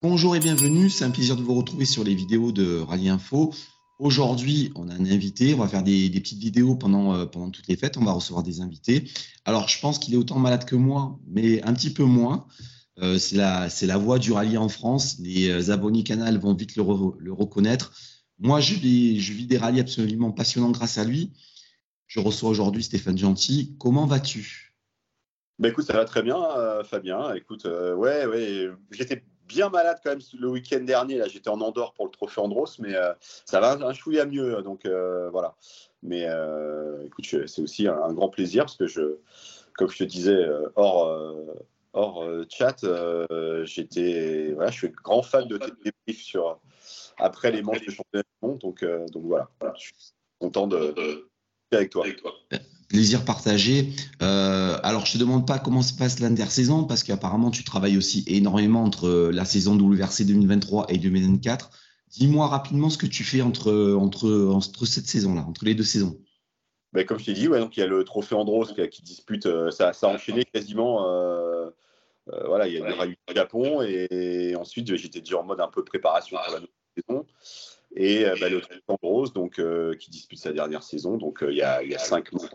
[0.00, 3.52] Bonjour et bienvenue, c'est un plaisir de vous retrouver sur les vidéos de Rallye Info.
[3.98, 7.66] Aujourd'hui, on a un invité, on va faire des, petites vidéos pendant, euh, pendant toutes
[7.66, 9.10] les fêtes, on va recevoir des invités.
[9.44, 12.46] Alors, je pense qu'il est autant malade que moi, mais un petit peu moins.
[13.00, 16.76] Euh, c'est la, la voix du rallye en France, les euh, abonnés canal vont vite
[16.76, 16.82] le,
[17.32, 17.92] reconnaître.
[18.38, 21.32] Moi, je vis, je vis des rallyes absolument passionnants grâce à lui.
[22.06, 23.74] Je reçois aujourd'hui Stéphane Gentil.
[23.80, 24.76] Comment vas-tu?
[25.58, 26.38] Bah écoute, ça va très bien,
[26.84, 27.34] Fabien.
[27.34, 31.16] Écoute, ouais, ouais, j'étais bien malade quand même le week-end dernier.
[31.16, 34.62] Là, j'étais en Andorre pour le trophée Andros, mais euh, ça va un chouïa mieux.
[34.62, 35.56] Donc euh, voilà.
[36.02, 39.16] Mais euh, écoute, c'est aussi un, grand plaisir parce que je,
[39.76, 41.12] comme je te disais hors,
[41.94, 42.84] hors chat,
[43.64, 46.60] j'étais, voilà, je suis grand fan de tes débriefs sur
[47.16, 48.58] après les manches de championnat du monde.
[48.58, 49.92] Donc, donc voilà, je suis
[50.38, 51.28] content de, de
[51.72, 52.04] avec toi.
[52.04, 52.32] Avec toi
[52.88, 53.92] plaisir partagé.
[54.22, 58.24] Euh, alors, je te demande pas comment se passe l'intersaison parce qu'apparemment, tu travailles aussi
[58.26, 61.70] énormément entre euh, la saison WRC 2023 et 2024.
[62.10, 66.18] Dis-moi rapidement ce que tu fais entre, entre, entre cette saison-là, entre les deux saisons.
[66.94, 69.44] Ben, comme je t'ai dit, ouais, donc il y a le trophée Andros qui, dispute,
[69.44, 71.06] euh, ça, ça, a enchaîné quasiment.
[71.06, 71.68] Euh,
[72.46, 75.82] voilà, il y a eu le Japon et, ensuite j'étais déjà en mode un peu
[75.82, 77.26] préparation pour la nouvelle saison.
[77.96, 79.62] Et ben, le trophée Andros, donc,
[79.98, 81.16] qui dispute sa dernière saison.
[81.16, 82.48] Donc il y, a, il y a cinq mois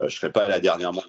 [0.00, 1.04] je ne serai pas la dernière manche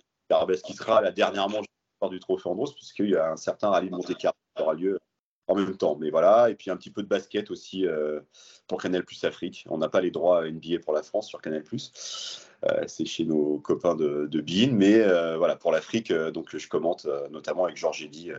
[0.64, 1.66] qui sera la dernière manche
[2.10, 5.00] du Trophée Andros, puisqu'il y a un certain rallye de Monte-Carlo qui aura lieu
[5.48, 5.96] en même temps.
[6.00, 8.20] Mais voilà, et puis un petit peu de basket aussi euh,
[8.68, 9.66] pour Canal Plus Afrique.
[9.70, 12.48] On n'a pas les droits NBA pour la France sur Canal Plus.
[12.66, 14.68] Euh, c'est chez nos copains de, de.
[14.72, 15.00] Mais
[15.38, 18.32] voilà, pour l'Afrique, donc je commente notamment avec Georges Eddy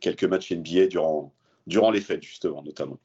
[0.00, 1.32] quelques matchs NBA durant,
[1.66, 2.98] durant les fêtes, justement, notamment.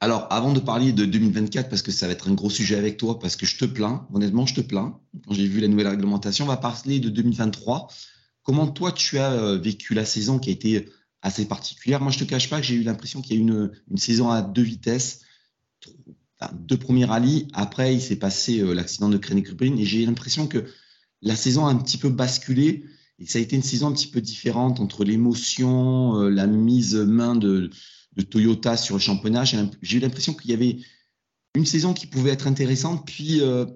[0.00, 2.96] Alors, avant de parler de 2024, parce que ça va être un gros sujet avec
[2.96, 4.98] toi, parce que je te plains, honnêtement, je te plains.
[5.26, 7.88] Quand j'ai vu la nouvelle réglementation, on va parler de 2023.
[8.42, 10.90] Comment toi, tu as euh, vécu la saison qui a été
[11.22, 12.00] assez particulière?
[12.00, 14.30] Moi, je te cache pas que j'ai eu l'impression qu'il y a eu une, saison
[14.30, 15.22] à deux vitesses,
[16.52, 17.48] deux premiers rallyes.
[17.54, 20.66] Après, il s'est passé euh, l'accident de Krennic-Rubin et j'ai l'impression que
[21.22, 22.84] la saison a un petit peu basculé.
[23.20, 26.96] Et ça a été une saison un petit peu différente entre l'émotion, euh, la mise
[26.96, 27.70] main de,
[28.16, 29.44] de Toyota sur le championnat.
[29.44, 30.78] J'ai eu l'impression qu'il y avait
[31.54, 33.66] une saison qui pouvait être intéressante, puis euh,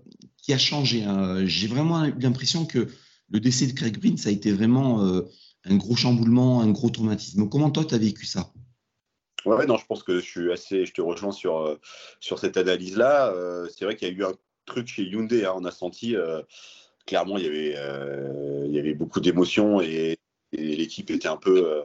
[0.43, 1.04] qui a changé.
[1.04, 1.47] Hein.
[1.47, 2.88] J'ai vraiment l'impression que
[3.31, 5.22] le décès de Craig Green, ça a été vraiment euh,
[5.65, 7.49] un gros chamboulement, un gros traumatisme.
[7.49, 8.53] Comment toi, tu as vécu ça?
[9.44, 11.78] Ouais, non, je pense que je suis assez, je te rejoins sur, euh,
[12.20, 13.32] sur cette analyse-là.
[13.75, 14.34] c'est vrai qu'il y a eu un
[14.66, 15.55] truc chez Hyundai, hein.
[15.56, 16.15] on a senti
[17.06, 20.19] clairement il y avait, il y avait beaucoup d'émotions et,
[20.53, 21.82] l'équipe était un peu,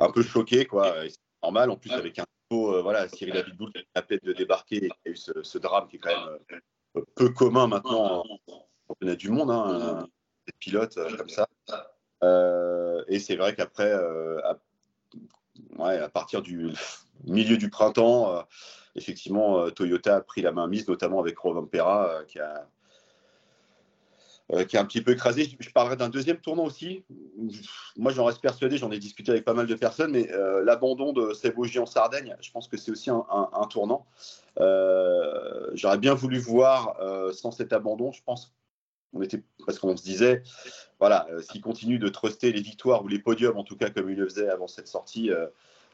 [0.00, 0.92] un peu choquée, quoi
[1.44, 1.70] normal.
[1.70, 4.84] En plus, avec un nouveau, euh, voilà, Cyril Abitboul qui a peine de débarquer, il
[4.84, 6.38] y a eu ce, drame qui est quand même
[6.96, 8.24] euh, peu commun maintenant en
[8.88, 10.06] championnat du monde, hein,
[10.46, 11.48] des pilotes euh, comme ça.
[13.08, 14.58] et c'est vrai qu'après, à,
[15.78, 16.70] ouais, à, partir du
[17.24, 18.44] milieu du printemps,
[18.94, 22.68] effectivement, Toyota a pris la main mise, notamment avec Rovan Pera, qui a
[24.52, 25.48] euh, qui est un petit peu écrasé.
[25.58, 27.02] Je, parlerai d'un deuxième tournant aussi.
[27.96, 31.14] Moi, j'en reste persuadé, j'en ai discuté avec pas mal de personnes, mais euh, l'abandon
[31.14, 34.06] de Sebogi en Sardaigne, je pense que c'est aussi un, tournant.
[34.60, 36.94] Euh, j'aurais bien voulu voir
[37.32, 38.52] sans cet abandon, je pense.
[39.14, 40.42] On était, parce qu'on se disait,
[40.98, 44.16] voilà, s'il continue de truster les victoires ou les podiums, en tout cas comme il
[44.16, 45.30] le faisait avant cette sortie,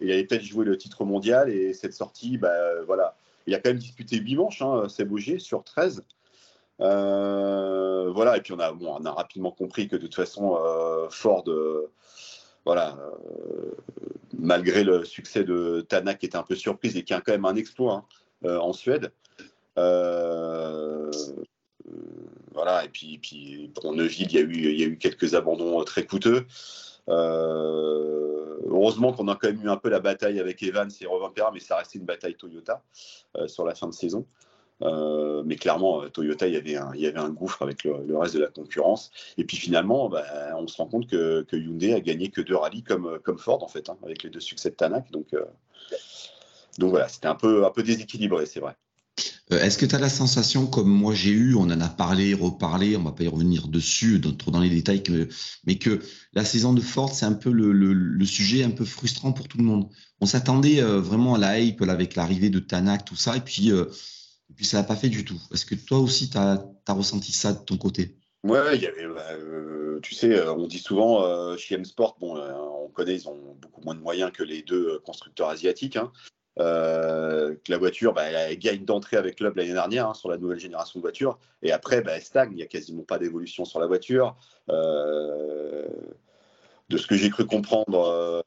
[0.00, 1.50] il allait peut-être jouer le titre mondial.
[1.50, 4.88] Et cette sortie, bah, voilà, il a quand même disputé 8 manches, hein,
[5.38, 6.02] sur 13.
[6.80, 11.90] Euh, voilà, et puis on a, rapidement compris que de toute façon, euh, Ford, euh,
[12.64, 12.96] voilà,
[14.38, 17.44] malgré le succès de Tanak qui était un peu surprise et qui a quand même
[17.44, 18.06] un exploit
[18.44, 19.12] hein, en Suède.
[22.52, 25.82] voilà, et puis, puis pour Neuville, il y, a eu, y a eu quelques abandons
[25.84, 26.46] très coûteux.
[28.68, 31.60] heureusement qu'on a quand même eu un peu la bataille avec Evans et Rovampera, mais
[31.60, 32.82] ça restait une bataille Toyota
[33.46, 34.26] sur la fin de saison.
[34.82, 38.16] Euh, mais clairement, euh, Toyota, il y avait un, y avait un gouffre avec le,
[38.16, 39.10] reste de la concurrence.
[39.36, 40.24] Et puis finalement, bah,
[40.56, 43.68] on se rend compte que, Hyundai a gagné que deux rallyes comme, comme Ford, en
[43.68, 45.10] fait, hein, avec les deux succès de Tanak.
[45.10, 45.44] Donc, euh,
[46.78, 48.74] donc voilà, c'était un peu, un peu déséquilibré, c'est vrai.
[49.50, 52.96] Est-ce que tu as la sensation, comme moi j'ai eu, on en a parlé, reparlé,
[52.96, 55.02] on va pas y revenir dessus, trop dans les détails,
[55.66, 55.98] mais que
[56.32, 59.58] la saison de Ford, c'est un peu le, le, sujet un peu frustrant pour tout
[59.58, 59.88] le monde.
[60.20, 63.72] On s'attendait vraiment à la hype avec l'arrivée de Tanak, tout ça, et puis
[64.50, 65.40] et puis ça n'a pas fait du tout.
[65.52, 68.16] Est-ce que toi aussi, tu as, ressenti ça de ton côté?
[68.42, 72.16] Ouais, il y avait, bah, euh, tu sais, euh, on dit souvent euh, chez M-Sport,
[72.18, 75.96] bon, on connaît, ils ont beaucoup moins de moyens que les deux constructeurs asiatiques.
[75.96, 76.10] Hein,
[76.56, 80.58] que la voiture, bah, elle gagne d'entrée avec Club l'année dernière hein, sur la nouvelle
[80.58, 81.38] génération de voitures.
[81.62, 84.36] Et après, bah, elle stagne, il n'y a quasiment pas d'évolution sur la voiture.
[84.68, 85.86] de
[86.96, 88.42] ce que j'ai cru comprendre,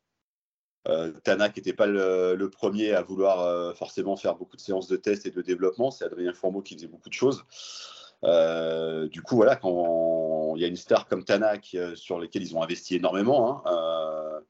[0.89, 4.97] Euh, Tanak n'était pas le, premier à vouloir euh, forcément faire beaucoup de séances de
[4.97, 5.91] tests et de développement.
[5.91, 7.45] C'est Adrien Fourmeau qui faisait beaucoup de choses.
[8.23, 12.55] Euh, du coup, voilà, quand il y a une star comme Tanak sur lesquelles ils
[12.55, 14.41] ont investi énormément, hein,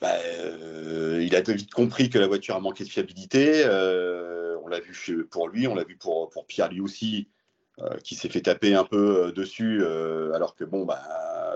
[0.00, 0.16] bah,
[1.20, 3.64] il a vite compris que la voiture a manqué de fiabilité.
[3.66, 7.28] on l'a vu pour lui, on l'a vu pour, pour Pierre lui aussi,
[8.02, 9.84] qui s'est fait taper un peu dessus,
[10.34, 11.02] alors que bon, bah,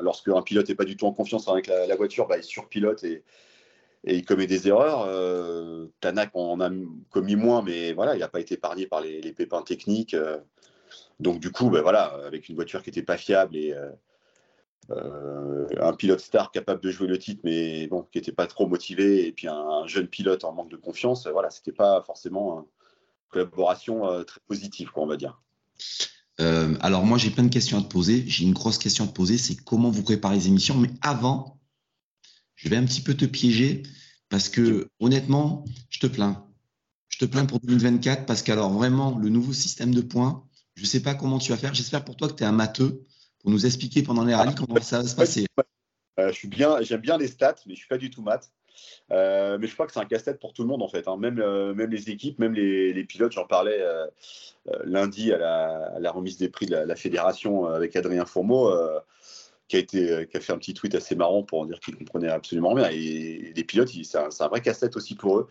[0.02, 3.04] lorsque un pilote n'est pas du tout en confiance avec la, voiture, bah, il surpilote
[3.04, 3.24] et,
[4.04, 5.04] il commet des erreurs.
[5.06, 6.70] Euh, Tanak en a
[7.10, 10.14] commis moins, mais voilà, il n'a pas été épargné par les, pépins techniques.
[10.14, 10.38] Euh.
[11.20, 13.74] donc du coup, bah, voilà, avec une voiture qui n'était pas fiable et
[14.90, 18.66] euh, un pilote star capable de jouer le titre, mais bon, qui n'était pas trop
[18.66, 22.66] motivé, et puis un, jeune pilote en manque de confiance, voilà, c'était pas forcément une
[23.28, 25.40] collaboration très positive, quoi, on va dire.
[26.40, 28.24] Euh, alors moi j'ai plein de questions à te poser.
[28.26, 30.76] J'ai une grosse question à te poser, c'est comment vous préparez les émissions.
[30.76, 31.60] Mais avant,
[32.56, 33.82] je vais un petit peu te piéger
[34.28, 36.46] parce que honnêtement, je te plains.
[37.08, 40.46] Je te plains pour 2024 parce qu'alors vraiment le nouveau système de points,
[40.76, 41.74] je ne sais pas comment tu vas faire.
[41.74, 43.04] J'espère pour toi que tu es un matheux
[43.40, 45.46] pour nous expliquer pendant les rallyes comment ça va se passer.
[46.18, 48.50] Euh, je suis bien, j'aime bien les stats, mais je suis pas du tout maths.
[49.12, 51.08] Euh, mais je crois que c'est un casse-tête pour tout le monde en fait.
[51.08, 51.16] Hein.
[51.16, 53.32] Même, euh, même les équipes, même les, pilotes.
[53.32, 54.06] J'en parlais euh,
[54.84, 55.38] lundi à
[55.98, 58.72] la, remise des prix de la, fédération avec Adrien Fourmeau,
[59.68, 61.96] qui, a été, qui a fait un petit tweet assez marrant pour en dire qu'il
[61.96, 62.88] comprenait absolument bien.
[62.90, 65.48] Et, les pilotes, c'est un, vrai casse-tête aussi pour eux.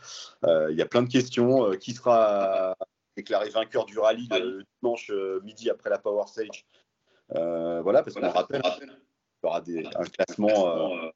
[0.69, 1.71] Il y a plein de questions.
[1.71, 2.75] qui sera
[3.17, 5.11] déclaré vainqueur du rallye le dimanche
[5.43, 6.65] midi après la Power Stage
[7.29, 8.89] Voilà, parce qu'on rappelle, il
[9.43, 9.61] y aura
[9.95, 11.11] un classement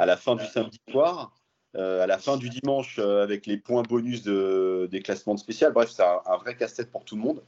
[0.00, 1.30] à la fin du samedi soir,
[1.76, 5.74] euh, à la fin du dimanche euh, avec les points bonus des classements de spécial.
[5.74, 7.42] Bref, c'est un, vrai casse-tête pour tout le monde.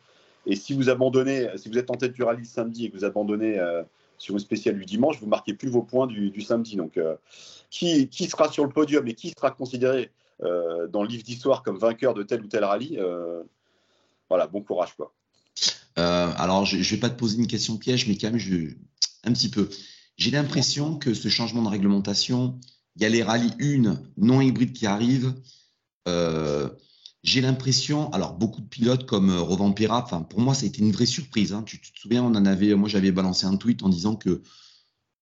[0.45, 3.07] Et si vous abandonnez, si vous êtes en tête du rallye samedi et que vous
[3.07, 3.83] abandonnez euh,
[4.19, 6.77] sur une spéciale du dimanche, vous marquez plus vos points du, samedi.
[6.77, 7.01] Donc,
[7.71, 10.11] qui, sera sur le podium et qui sera considéré
[10.41, 13.01] dans le livre d'histoire comme vainqueur de tel ou tel rallye
[14.29, 15.13] Voilà, bon courage quoi.
[15.97, 18.75] alors, je ne vais pas te poser une question piège, mais quand même, je,
[19.25, 19.69] un petit peu.
[20.17, 22.61] J'ai l'impression que ce changement de réglementation,
[22.97, 25.35] il y a les rallyes 1 non hybrides qui arrivent.
[26.09, 26.69] Euh,
[27.23, 30.67] j'ai l'impression, alors beaucoup de pilotes comme euh, Rovan Pera, enfin pour moi ça a
[30.67, 31.53] été une vraie surprise.
[31.53, 31.63] Hein.
[31.65, 34.43] Tu, te souviens, on en avait, moi j'avais balancé un tweet en disant que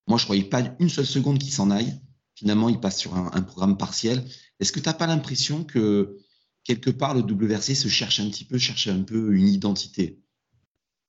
[0.06, 2.00] moi je croyais pas une seule seconde qu'il s'en aille.
[2.34, 4.24] Finalement, il passe sur un, programme partiel.
[4.60, 6.16] Est-ce que tu n'as pas l'impression que
[6.64, 10.18] quelque part le WRC se cherche un petit peu, cherche un peu une identité?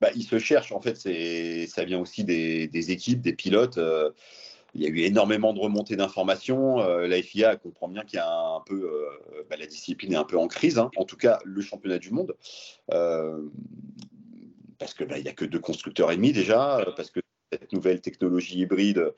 [0.02, 0.72] Bah, il se cherche.
[0.72, 0.98] En fait,
[1.68, 3.78] ça vient aussi des, équipes, des pilotes.
[3.78, 4.10] Euh,
[4.74, 6.82] il y a eu énormément de remontées d'informations.
[6.82, 10.18] Euh, la FIA comprend bien qu'il y a un peu, euh, bah, la discipline est
[10.18, 10.80] un peu en crise.
[10.80, 10.90] Hein.
[10.96, 12.36] En tout cas, le championnat du monde,
[14.80, 17.20] parce que bah, il n'y a que deux constructeurs et demi déjà, parce que
[17.54, 19.14] cette nouvelle technologie hybride,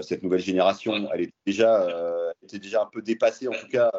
[0.00, 1.86] cette nouvelle génération, elle était déjà,
[2.42, 3.48] était déjà un peu dépassée.
[3.48, 3.90] En tout cas,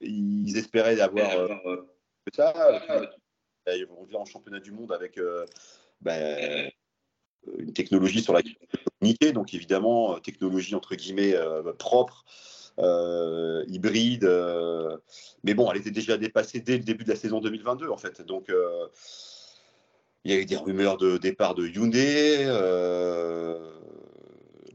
[0.00, 1.28] ils espéraient avoir
[2.32, 2.52] ça
[3.66, 5.44] ils vont en championnat du monde avec euh,
[6.00, 6.70] ben,
[7.58, 8.56] une technologie sur laquelle
[9.00, 9.32] communiquer.
[9.32, 12.24] Donc évidemment, euh, technologie entre guillemets euh, propre,
[13.68, 14.24] hybride.
[15.44, 18.22] mais bon, elle était déjà dépassée dès le début de la saison 2022 en fait.
[18.22, 18.50] Donc
[20.24, 22.46] il y a eu des rumeurs de départ de Hyundai.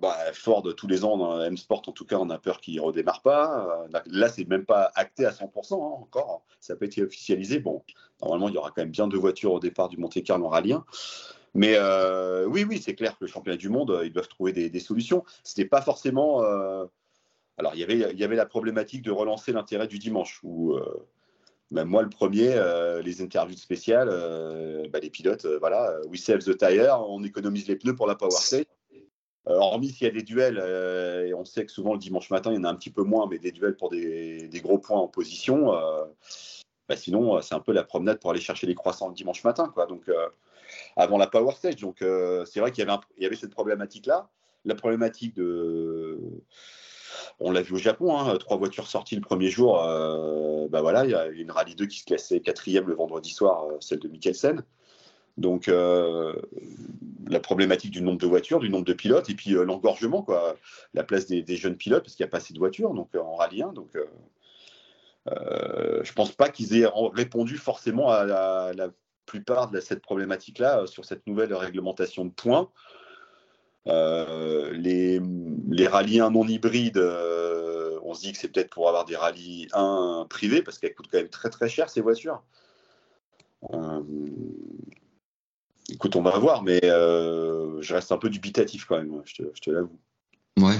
[0.05, 2.81] Bah, Ford, tous les ans, dans M-Sport, en tout cas, on a peur qu'il ne
[2.81, 3.87] redémarre pas.
[3.91, 6.43] Euh, là, c'est même pas acté à 100% hein, encore.
[6.59, 7.57] Ça n'a pas été officialisé.
[7.57, 7.81] Bon,
[8.21, 10.75] normalement, il y aura quand même bien deux voitures au départ du Monte Carlo rallye.
[11.55, 14.79] Mais euh, oui, oui, c'est clair que le championnat du monde, ils doivent trouver des,
[14.79, 15.23] solutions.
[15.43, 16.43] C'était pas forcément.
[16.43, 16.85] Euh,
[17.57, 20.77] alors, il y, avait, il y avait la problématique de relancer l'intérêt du dimanche, où
[21.71, 22.61] même moi, le premier,
[23.03, 24.09] les interviews spéciales,
[24.93, 28.29] bah, les pilotes, voilà, we save the tire, on économise les pneus pour la power
[28.29, 28.65] stage.
[29.47, 32.31] Euh, hormis s'il y a des duels, euh, et on sait que souvent le dimanche
[32.31, 34.79] matin, il y en a un petit peu moins, mais des duels pour des, gros
[34.79, 35.73] points en position.
[35.73, 36.05] Euh,
[36.89, 39.71] bah, sinon, c'est un peu la promenade pour aller chercher les croissants le dimanche matin.
[39.73, 39.85] Quoi.
[39.85, 40.09] Donc,
[40.95, 41.77] avant la Power Stage.
[41.77, 42.87] Donc, c'est vrai qu'il
[43.17, 44.29] y, avait cette problématique-là.
[44.65, 46.19] La problématique de.
[47.39, 49.77] On l'a vu au Japon, hein, trois voitures sorties le premier jour.
[50.69, 53.65] bah voilà, il y a une Rallye 2 qui se classait quatrième le vendredi soir,
[53.79, 54.63] celle de Mikkelsen.
[55.37, 56.33] Donc, euh,
[57.27, 60.55] la problématique du nombre de voitures, du nombre de pilotes, et puis euh, l'engorgement, quoi.
[60.93, 63.19] La place des, jeunes pilotes, parce qu'il n'y a pas assez de voitures donc, euh,
[63.19, 63.73] en rallye 1.
[63.73, 63.97] Donc,
[65.27, 68.89] je pense pas qu'ils aient répondu forcément à la,
[69.25, 72.69] plupart de cette problématique-là sur cette nouvelle réglementation de points.
[73.87, 75.19] les,
[75.71, 76.99] les rallyes 1 non hybrides,
[78.03, 81.09] on se dit que c'est peut-être pour avoir des rallyes 1 privés, parce qu'elles coûtent
[81.11, 82.43] quand même très très cher ces voitures.
[85.89, 89.69] Écoute, on va voir, mais euh, je reste un peu dubitatif quand même, je te,
[89.69, 89.99] l'avoue.
[90.57, 90.77] Ouais.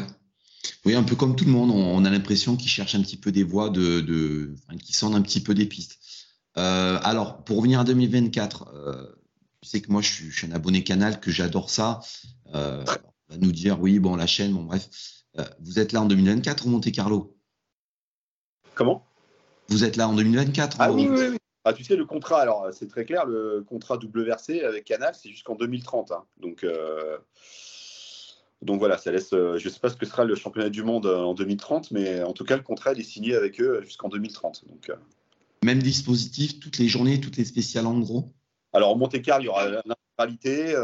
[0.83, 3.31] Oui, un peu comme tout le monde, on, a l'impression qu'ils cherchent un petit peu
[3.31, 5.99] des voies de, de enfin, qui sondent un petit peu des pistes.
[6.57, 9.05] Euh, alors, pour revenir à 2024, euh,
[9.61, 11.99] tu sais que moi, je suis, je suis, un abonné canal, que j'adore ça.
[12.53, 12.83] Euh,
[13.29, 14.89] on va nous dire, oui, bon, la chaîne, bon, bref.
[15.37, 17.37] Euh, vous êtes là en 2024 ou Monte Carlo?
[18.73, 19.05] Comment?
[19.69, 21.37] Vous êtes là en 2024 Ah oui, oui, oui.
[21.67, 25.15] Ah, tu sais, le contrat, alors c'est très clair, le contrat double versé avec Canal,
[25.19, 26.11] c'est jusqu'en 2030.
[26.11, 26.23] Hein.
[26.37, 27.17] Donc, euh,
[28.61, 29.33] donc voilà, ça laisse.
[29.33, 32.21] Euh, je ne sais pas ce que sera le championnat du monde en 2030, mais
[32.21, 34.65] en tout cas, le contrat est signé avec eux jusqu'en 2030.
[34.67, 34.95] Donc, euh.
[35.63, 38.31] Même dispositif, toutes les journées, toutes les spéciales en gros?
[38.71, 40.75] Alors, en Monte-Carlo, il y aura l'intégralité.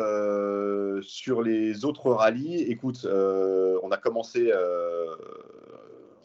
[1.04, 4.52] sur les autres rallyes, écoute, on a commencé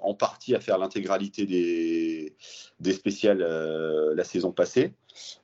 [0.07, 2.37] en partie à faire l'intégralité des,
[2.79, 4.95] des spéciales euh, la saison passée.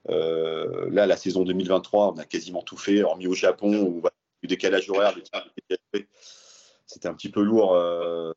[0.08, 4.06] Euh, là, la saison 2023, on a quasiment tout fait, hormis au Japon, où on
[4.06, 5.14] a eu décalage horaire.
[6.86, 8.32] C'était un petit peu lourd euh,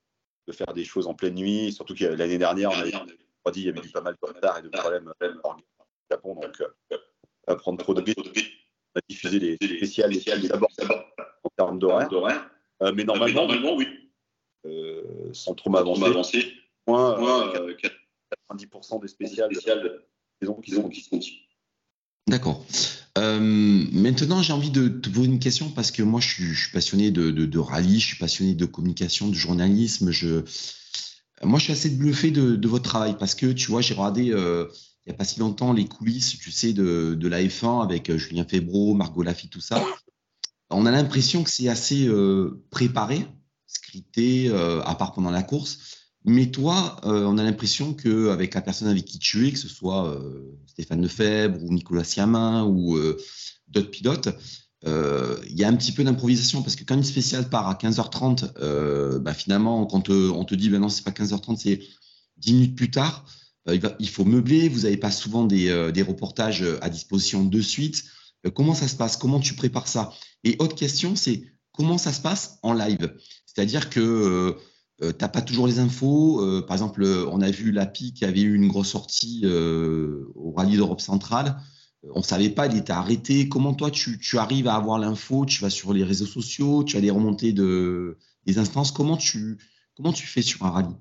[0.47, 3.65] de faire des choses en pleine nuit, surtout que l'année dernière, on avait dit il
[3.65, 5.11] y avait eu pas mal de retard et de problèmes
[5.43, 5.53] au
[6.09, 6.63] Japon, donc
[7.47, 8.51] à prendre trop de risques.
[8.95, 10.71] On a diffusé les spéciales d'abord
[11.43, 12.49] en termes d'horaire.
[12.95, 14.04] mais normalement, normalement oui
[15.33, 16.53] sans trop m'avancer.
[16.87, 17.53] Moins, moins
[18.51, 20.01] 90% des spéciales, spéciales
[20.39, 21.19] qui sont qui sont.
[22.27, 22.65] D'accord.
[23.17, 26.63] Euh, maintenant, j'ai envie de te poser une question parce que moi, je suis, je
[26.63, 30.11] suis passionné de, de, de, rallye, je suis passionné de communication, de journalisme.
[30.11, 30.43] Je,
[31.43, 34.31] moi, je suis assez bluffé de, de votre travail parce que, tu vois, j'ai regardé
[34.31, 34.67] euh,
[35.05, 38.09] il n'y a pas si longtemps les coulisses, tu sais, de, de la F1 avec
[38.09, 39.83] euh, Julien Febro, Margot Laffy, tout ça.
[40.71, 43.27] On a l'impression que c'est assez euh, préparé
[43.75, 45.79] scripté, euh, à part pendant la course.
[46.25, 49.69] Mais toi, euh, on a l'impression qu'avec la personne avec qui tu es, que ce
[49.69, 52.97] soit euh, Stéphane Lefebvre ou Nicolas Siamin ou
[53.67, 54.29] d'autres pilotes,
[54.87, 59.19] il y a un petit peu d'improvisation parce que quand une spéciale part à 15h30,
[59.19, 61.81] bah finalement, quand on te dit ben non, c'est pas 15h30, c'est
[62.37, 63.25] 10 minutes plus tard,
[63.71, 64.67] il, il, faut meubler.
[64.69, 68.03] Vous n'avez pas souvent des, des, reportages à disposition de suite.
[68.53, 69.17] comment ça se passe?
[69.17, 70.11] Comment tu prépares ça?
[70.43, 73.11] Et autre question, c'est comment ça se passe en live?
[73.55, 74.51] C'est-à-dire que euh,
[75.01, 76.41] euh, tu n'as pas toujours les infos.
[76.41, 80.77] Euh, par exemple, on a vu l'API qui avait eu une grosse sortie au rallye
[80.77, 81.57] d'Europe centrale.
[82.13, 83.49] On ne savait pas, il était arrêté.
[83.49, 85.45] Comment toi, tu, arrives à avoir l'info?
[85.45, 88.91] Tu vas sur les réseaux sociaux, tu as les remontées de, des instances.
[88.91, 89.57] Comment tu,
[89.95, 90.95] comment tu fais sur un rallye?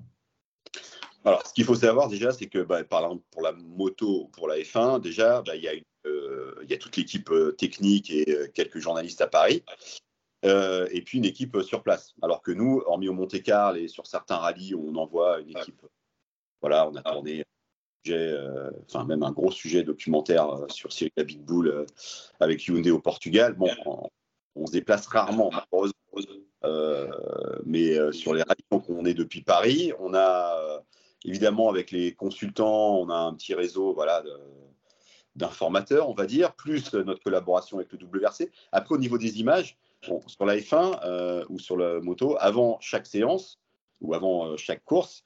[1.25, 4.47] Alors, ce qu'il faut savoir déjà, c'est que bah, par exemple, pour la moto, pour
[4.47, 9.63] la F1, déjà, bah, il y, a toute l'équipe technique et quelques journalistes à Paris.
[10.45, 12.13] Euh, et puis une équipe sur place.
[12.21, 15.81] Alors que nous, hormis au Monte Carlo et sur certains rallyes, on envoie une équipe.
[16.61, 17.43] Voilà, on a tourné
[18.07, 21.87] euh, enfin même un gros sujet documentaire euh, sur Cyril Big Bull
[22.39, 23.53] avec Hyundai au Portugal.
[23.53, 23.69] Bon,
[24.55, 25.51] on, se déplace rarement,
[27.65, 30.81] mais sur les rallyes qu'on est depuis Paris, on a
[31.23, 34.23] évidemment avec les consultants, on a un petit réseau, voilà.
[35.35, 38.51] d'informateurs, on va dire, plus notre collaboration avec le WRC.
[38.71, 39.77] Après, au niveau des images,
[40.27, 43.59] sur la F1 euh, ou sur la moto, avant chaque séance
[44.01, 45.23] ou avant euh, chaque course,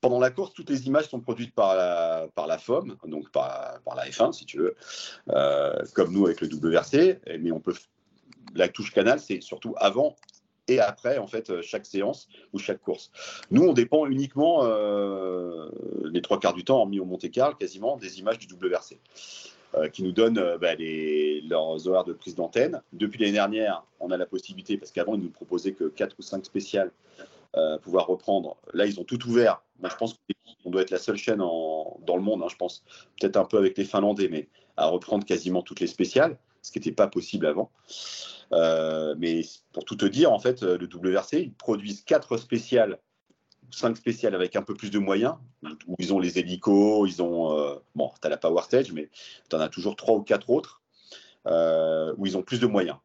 [0.00, 4.06] pendant la course, toutes les images sont produites par la, FOM, donc par, par la
[4.08, 4.76] F1 si tu veux,
[5.30, 7.74] euh, comme nous avec le WRC, mais on peut
[8.54, 10.14] la touche canal, c'est surtout avant
[10.68, 13.10] et après en fait chaque séance ou chaque course.
[13.50, 14.64] Nous, on dépend uniquement
[16.04, 19.00] les trois quarts du temps, en mis au Monte Carlo, quasiment des images du WRC.
[19.74, 22.80] Euh, qui nous donnent euh, bah, leurs horaires de prise d'antenne.
[22.92, 26.22] Depuis l'année dernière, on a la possibilité, parce qu'avant, ils nous proposaient que 4 ou
[26.22, 26.92] 5 spéciales
[27.56, 28.56] euh, pouvoir reprendre.
[28.72, 29.62] Là, ils ont tout ouvert.
[29.80, 30.18] Moi, je pense
[30.62, 32.84] qu'on doit être la seule chaîne dans le monde, hein, je pense,
[33.20, 36.78] peut-être un peu avec les Finlandais, mais à reprendre quasiment toutes les spéciales, ce qui
[36.78, 37.70] n'était pas possible avant.
[38.52, 39.42] mais
[39.72, 42.98] pour tout te dire, en fait, le WRC, ils produisent 4 spéciales
[43.70, 45.34] 5 spéciales avec un peu plus de moyens,
[45.86, 47.58] où ils ont les hélicos, ils ont.
[47.58, 49.10] Euh, bon, tu as la Power Stage, mais
[49.48, 50.82] tu en as toujours 3 ou 4 autres
[51.46, 52.96] euh, où ils ont plus de moyens.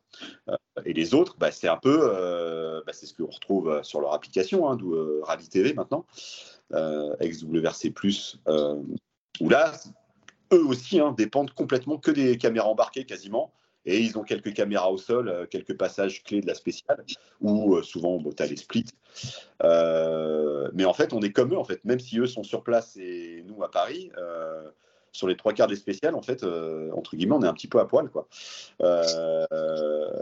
[0.49, 2.81] Euh, et les autres, bah, c'est un peu.
[2.85, 4.77] Bah, c'est ce qu'on retrouve sur leur application, hein,
[5.23, 6.05] Rally TV maintenant,
[6.71, 7.93] XWRC,
[9.39, 9.73] où là,
[10.53, 13.53] eux aussi hein, dépendent complètement que des caméras embarquées quasiment
[13.85, 17.03] et ils ont quelques caméras au sol, euh, quelques passages clés de la spéciale,
[17.39, 18.85] où euh, souvent bon, tu as les splits.
[19.63, 22.63] Euh, mais en fait, on est comme eux, en fait, même si eux sont sur
[22.63, 24.11] place et nous à Paris.
[25.13, 26.43] sur les trois quarts des spéciales, en fait,
[26.93, 28.27] entre guillemets, on est un petit peu à poil, quoi.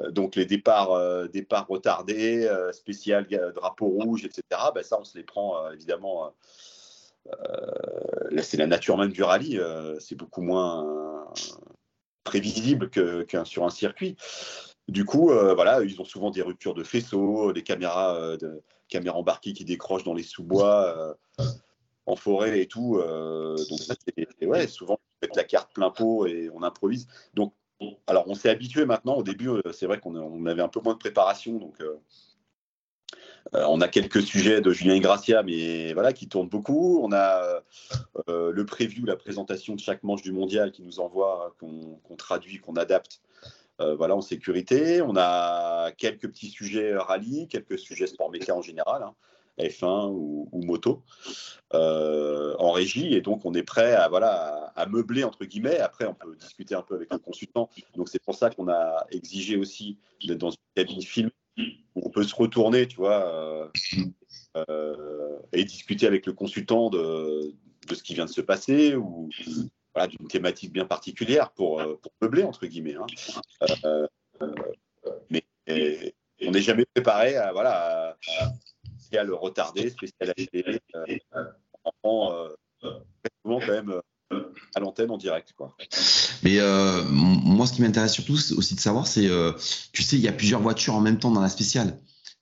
[0.10, 4.42] donc les départs, départs retardés, spécial drapeau rouge, etc.
[4.74, 6.34] Ben, ça, on se les prend évidemment.
[8.32, 9.60] là, c'est la nature même du rallye.
[10.00, 11.28] c'est beaucoup moins
[12.30, 14.16] prévisible que, sur un circuit.
[14.88, 19.54] du coup, voilà, ils ont souvent des ruptures de faisceaux, des caméras, de, caméras embarquées
[19.54, 21.18] qui décrochent dans les sous-bois,
[22.06, 23.02] en forêt et tout.
[23.70, 27.08] donc ça, c'est ouais, souvent avec la carte plein pot et on improvise.
[27.34, 27.54] Donc,
[28.08, 29.16] alors on s'est habitué maintenant.
[29.16, 31.82] Au début, c'est vrai qu'on avait un peu moins de préparation, donc
[33.56, 37.00] euh, on a quelques sujets de Julien Gracia, mais voilà, qui tournent beaucoup.
[37.04, 37.62] On a
[38.28, 42.60] euh, le preview, la présentation de chaque manche du mondial qui nous envoie, qu'on traduit,
[42.60, 43.22] qu'on adapte.
[43.82, 45.02] Euh, voilà, en sécurité.
[45.02, 49.16] On a quelques petits sujets rallye, quelques sujets sport méca en général, hein,
[49.58, 51.02] F1 ou, moto,
[51.72, 53.14] en régie.
[53.14, 55.80] Et donc, on est prêt à, voilà, à, meubler, entre guillemets.
[55.80, 57.70] Après, on peut discuter un peu avec le consultant.
[57.96, 61.02] Donc, c'est pour ça qu'on a exigé aussi d'être dans une cabine
[61.96, 63.68] on peut se retourner, euh,
[64.58, 67.54] euh, et discuter avec le consultant de,
[67.92, 69.30] ce qui vient de se passer ou
[70.08, 72.96] d'une thématique bien particulière pour, euh, meubler, entre guillemets.
[72.96, 74.08] Hein.
[75.30, 75.44] mais
[76.42, 78.18] on n'est jamais préparé à, voilà,
[79.14, 80.34] à, le retarder, spécial
[82.04, 82.50] on
[83.44, 84.02] souvent quand même
[84.76, 85.54] à l'antenne en direct.
[85.58, 85.76] Quoi.
[86.44, 89.54] Mais euh, moi, ce qui m'intéresse surtout aussi de savoir, c'est, euh,
[89.92, 92.00] tu sais, il y a plusieurs voitures en même temps dans la spéciale.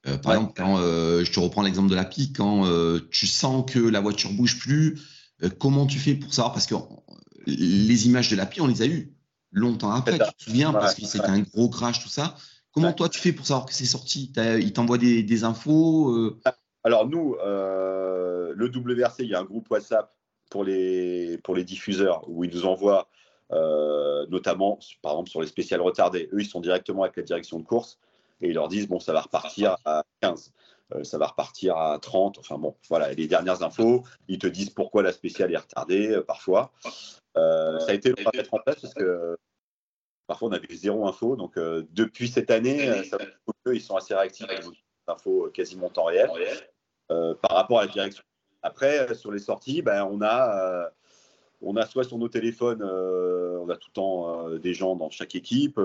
[0.08, 2.66] Euh, par exemple, quand je te reprends l'exemple de la pique, quand
[3.10, 5.00] tu sens que la voiture bouge plus,
[5.60, 6.54] comment tu fais pour savoir?
[6.54, 6.76] Parce que
[7.46, 9.14] les images de la pique, on les a eues
[9.52, 12.36] longtemps après, tu te souviens, parce que c'était un gros crash, tout ça.
[12.72, 14.32] Comment toi tu fais pour savoir que c'est sorti?
[14.38, 16.36] Il t'envoie des, des, infos
[16.84, 20.17] Alors nous, le WRC, il y a un groupe WhatsApp
[20.50, 23.08] pour les, pour les diffuseurs où ils nous envoient
[23.54, 26.30] euh, notamment par exemple sur les spéciales retardés.
[26.34, 27.98] Eux, ils sont directement avec la direction de course
[28.42, 30.52] et ils leur disent bon, ça va repartir à 15,
[30.94, 32.40] euh, ça va repartir à 30.
[32.40, 36.24] Enfin bon, voilà, les dernières infos, ils te disent pourquoi la spéciale est retardée euh,
[36.24, 36.74] parfois.
[37.36, 39.38] ça a été long à mettre en place parce que
[40.28, 41.38] parfois on avait zéro info.
[41.38, 43.18] Donc depuis cette année, ça
[43.72, 44.78] ils sont assez réactifs avec des
[45.08, 46.30] infos quasiment en temps réel
[47.08, 48.24] par rapport à la direction
[48.68, 50.90] après, euh, sur les sorties, ben, on, a, euh,
[51.62, 55.10] on a soit sur nos téléphones, euh, on a tout le temps des gens dans
[55.10, 55.80] chaque équipe.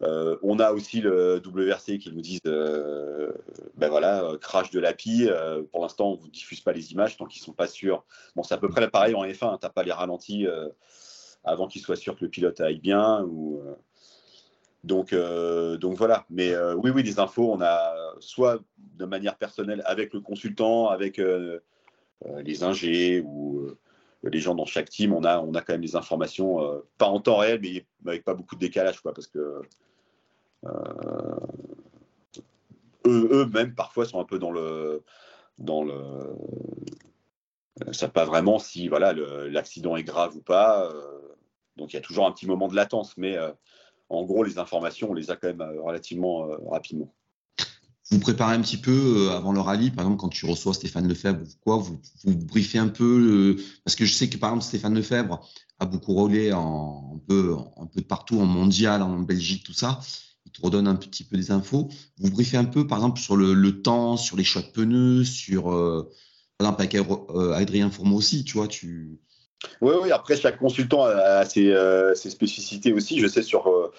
[0.00, 5.28] on a aussi le WRC qui nous disent ben voilà, crash de l'API.
[5.72, 8.04] pour l'instant, on ne vous diffuse pas les images tant qu'ils ne sont pas sûrs.
[8.36, 9.58] Bon, c'est à peu près pareil en F1.
[9.58, 10.46] Tu n'as pas les ralentis
[11.44, 13.22] avant qu'ils soient sûrs que le pilote aille bien.
[13.24, 13.60] Ou,
[14.84, 16.24] donc, donc voilà.
[16.30, 18.60] Mais oui, oui, les infos, on a soit
[18.98, 21.60] de manière personnelle avec le consultant, avec euh,
[22.26, 23.78] euh, les ingés ou euh,
[24.24, 27.20] les gens dans chaque team, on a, on a quand même des informations, pas en
[27.20, 29.62] temps réel, mais avec pas beaucoup de décalage, quoi, parce que
[33.06, 35.04] eux-mêmes parfois sont un peu dans le,
[35.58, 35.94] dans le,
[37.92, 40.92] savent pas vraiment si voilà l'accident est grave ou pas.
[41.76, 43.36] donc il y a toujours un petit moment de latence, mais
[44.08, 47.12] en gros les informations on les a quand même relativement rapidement
[48.10, 51.06] vous préparez un petit peu euh, avant le rallye, par exemple, quand tu reçois Stéphane
[51.06, 54.94] Lefebvre ou vous, vous briefez un peu, parce que je sais que par exemple Stéphane
[54.94, 55.46] Lefebvre
[55.78, 57.56] a beaucoup roulé un, peu,
[57.94, 60.00] de partout, en mondial, en Belgique, tout ça.
[60.46, 61.88] Il te redonne un petit peu des infos.
[62.18, 65.70] Vous briefez un peu, par exemple, sur le, temps, sur les choix de pneus, sur,
[65.70, 66.10] euh,
[66.56, 66.94] par exemple, avec
[67.30, 69.20] euh, Adrien Fourmeau aussi, tu vois, tu.
[69.80, 71.74] Oui, oui, après, chaque consultant a ses,
[72.14, 73.18] ses spécificités aussi.
[73.20, 73.92] Je sais sur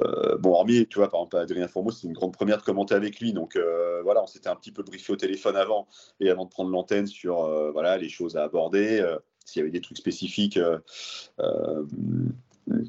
[0.00, 2.94] euh, bon, hormis, tu vois, par exemple, Adrien Fourmeau, c'est une grande première de commenter
[2.94, 3.32] avec lui.
[3.32, 5.86] Donc euh, voilà, on s'était un petit peu briefé au téléphone avant
[6.20, 9.04] et avant de prendre l'antenne sur euh, voilà, les choses à aborder,
[9.44, 10.58] s'il y avait des trucs spécifiques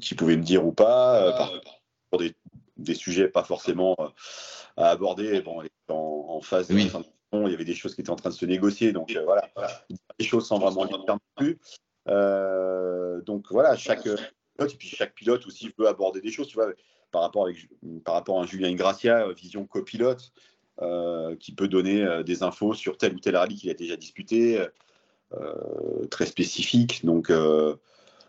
[0.00, 1.50] qu'il pouvait me dire ou pas,
[2.10, 2.34] pour des,
[2.94, 3.96] sujets pas forcément
[4.76, 5.40] à aborder.
[5.40, 7.02] Bon, en, phase de fin
[7.32, 8.92] il y avait des choses qui étaient en train de se négocier.
[8.92, 9.48] Donc voilà,
[10.18, 11.58] des choses sans vraiment dire non plus.
[12.08, 16.48] Donc voilà, chaque pilote, et puis chaque pilote aussi veut aborder des choses.
[16.48, 16.72] Tu vois,
[17.10, 17.68] par rapport, avec,
[18.04, 20.32] par à Julien Gracia, euh, vision copilote,
[20.82, 23.96] euh, qui peut donner euh, des infos sur tel ou tel rallye qu'il a déjà
[23.96, 24.64] disputé,
[26.10, 27.04] très spécifique.
[27.04, 27.30] Donc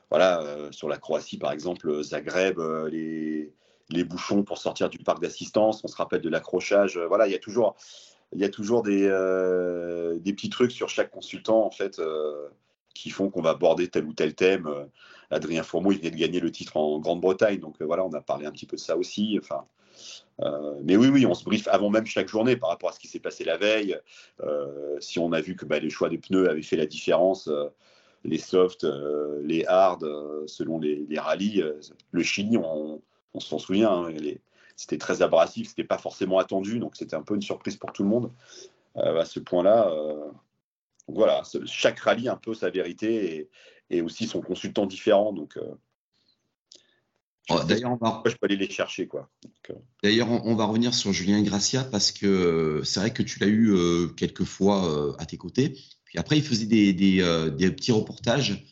[0.10, 2.60] voilà, sur la Croatie par exemple, Zagreb,
[2.92, 6.98] les, bouchons pour sortir du parc d'assistance, on se rappelle de l'accrochage.
[6.98, 7.78] voilà, il y a toujours,
[8.34, 9.08] il y a toujours des,
[10.20, 12.02] des petits trucs sur chaque consultant en fait
[12.94, 14.68] qui font qu'on va aborder tel ou tel thème.
[14.68, 14.86] Euh,
[15.32, 18.22] Adrien Fourmeau, il vient de gagner le titre en Grande-Bretagne, donc euh, voilà, on a
[18.22, 19.40] parlé un petit peu de ça aussi.
[19.42, 19.66] Enfin,
[20.42, 23.00] euh, mais oui, oui, on se briefe avant même chaque journée par rapport à ce
[23.00, 23.98] qui s'est passé la veille.
[25.00, 27.50] si on a vu que bah, les choix des pneus avaient fait la différence,
[28.24, 28.88] les softs,
[29.44, 30.06] les hard,
[30.48, 31.64] selon les, les rallyes,
[32.12, 33.02] le Chili, on,
[33.40, 34.14] s'en souvient, hein,
[34.76, 38.04] c'était très abrasif, c'était pas forcément attendu, donc c'était un peu une surprise pour tout
[38.04, 38.32] le monde.
[38.96, 39.92] à ce point-là,
[41.10, 43.50] donc voilà, chaque rallye a un peu sa vérité
[43.90, 45.34] et, aussi son consultant différent.
[45.34, 45.74] Donc, euh,
[47.52, 48.22] Oh, d'ailleurs, on va...
[48.28, 49.08] je peux aller les chercher.
[49.08, 49.28] quoi.
[49.72, 49.74] Euh.
[50.04, 53.74] D'ailleurs, on, va revenir sur Julien Gracia parce que c'est vrai que tu l'as eu
[54.16, 55.76] quelques fois à tes côtés.
[56.06, 58.64] Puis après, il faisait des, des petits reportages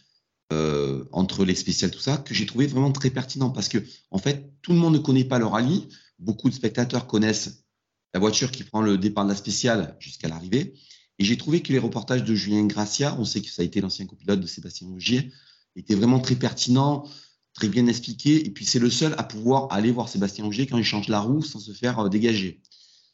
[0.52, 3.80] entre les spéciales, tout ça, que j'ai trouvé vraiment très pertinent parce que,
[4.12, 5.90] en fait, tout le monde ne connaît pas le rallye.
[6.20, 7.66] Beaucoup de spectateurs connaissent
[8.14, 10.76] la voiture qui prend le départ de la spéciale jusqu'à l'arrivée.
[11.20, 13.82] Et j'ai trouvé que les reportages de Julien Gracia, on sait que ça a été
[13.82, 15.32] l'ancien copilote de Sébastien Ogier,
[15.76, 17.06] étaient vraiment très pertinents,
[17.54, 18.46] très bien expliqués.
[18.46, 21.20] Et puis c'est le seul à pouvoir aller voir Sébastien Ogier quand il change la
[21.20, 22.62] roue sans se faire euh, dégager.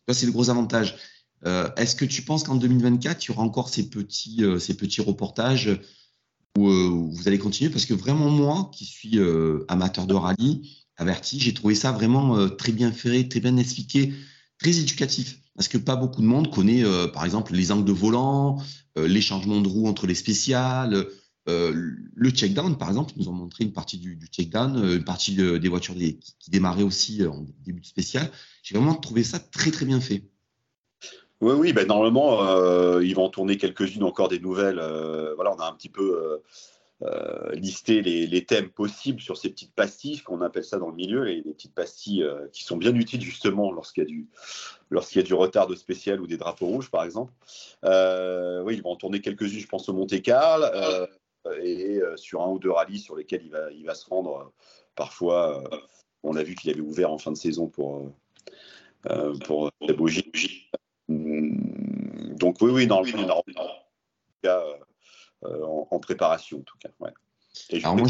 [0.07, 0.97] Ça, c'est le gros avantage.
[1.45, 4.75] Euh, est-ce que tu penses qu'en 2024, il y aura encore ces petits, euh, ces
[4.75, 5.71] petits reportages
[6.57, 6.69] où,
[7.11, 7.71] vous allez continuer?
[7.71, 9.17] Parce que vraiment, moi, qui suis
[9.69, 14.13] amateur de rallye, averti, j'ai trouvé ça vraiment très bien fait, très bien expliqué,
[14.59, 17.91] très éducatif parce que pas beaucoup de monde connaît, euh, par exemple, les angles de
[17.91, 18.57] volant,
[18.97, 21.05] euh, les changements de roue entre les spéciales,
[21.47, 21.71] euh,
[22.15, 23.13] le check-down, par exemple.
[23.15, 27.25] Ils nous ont montré une partie du, check-down, une partie des voitures qui, démarraient aussi
[27.25, 28.29] en début de spécial.
[28.63, 30.23] J'ai vraiment trouvé ça très, très bien fait.
[31.41, 32.39] Oui, oui, ben normalement,
[33.01, 34.81] ils vont tourner quelques-unes encore des nouvelles.
[35.35, 36.41] voilà, on a un petit peu
[37.53, 41.41] lister les, thèmes possibles sur ces petites pastilles, qu'on appelle ça dans le milieu, les,
[41.41, 44.27] petites pastilles euh, qui sont bien utiles justement lorsqu'il y, a du,
[44.91, 47.33] y a du retard de spécial ou des drapeaux rouges par exemple.
[47.83, 50.67] Euh, oui, ils vont en tourner quelques-unes, je pense, au Monte-Carlo
[51.61, 54.53] et sur un ou deux rallyes sur lesquels il va, il va se rendre.
[54.95, 55.61] parfois,
[56.23, 58.09] on a vu qu'il avait ouvert en fin de saison pour,
[59.45, 60.69] pour la bougie.
[61.09, 63.11] Donc oui, oui, dans le
[64.41, 64.63] cas,
[65.45, 66.89] euh, en, préparation, en tout cas.
[66.99, 67.11] Ouais.
[67.69, 68.07] Et je Alors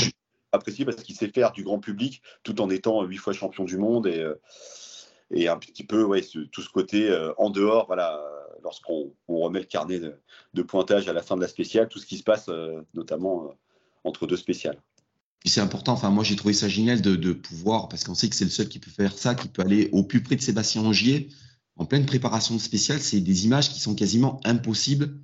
[0.51, 3.77] apprécié parce qu'il sait faire du grand public tout en étant huit fois champion du
[3.77, 4.35] monde et, euh,
[5.31, 8.21] et un petit peu ouais, tout ce côté euh, en dehors, voilà,
[8.61, 12.17] lorsqu'on remet le carnet de, pointage à la fin de la spéciale, tout ce qui
[12.17, 12.49] se passe
[12.93, 13.55] notamment
[14.03, 14.79] entre deux spéciales.
[15.43, 18.35] C'est important, enfin moi j'ai trouvé ça génial de, de pouvoir, parce qu'on sait que
[18.35, 20.83] c'est le seul qui peut faire ça, qui peut aller au plus près de Sébastien
[20.83, 21.29] Angier
[21.75, 25.17] en pleine préparation spéciale, c'est des images qui sont quasiment impossibles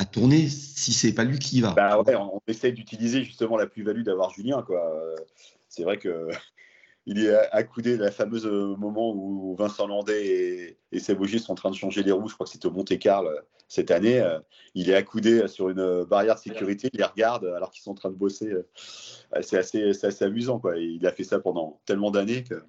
[0.00, 1.72] à tourner si c'est pas lui qui y va.
[1.72, 4.62] Bah ouais, on, essaye d'utiliser justement la plus-value d'avoir Julien.
[4.62, 4.82] Quoi.
[5.68, 6.28] C'est vrai que
[7.06, 11.74] il est accoudé la fameuse moment où Vincent Landais et, et sont en train de
[11.74, 12.28] changer les roues.
[12.28, 14.20] Je crois que c'était au Monte-Carlo euh, cette année.
[14.20, 14.38] Euh,
[14.74, 16.88] il est accoudé sur une barrière de sécurité.
[16.94, 18.50] Il les regarde alors qu'ils sont en train de bosser.
[18.50, 18.66] Euh,
[19.42, 20.60] c'est assez, assez, amusant.
[20.60, 20.78] Quoi.
[20.78, 22.62] il a fait ça pendant tellement d'années que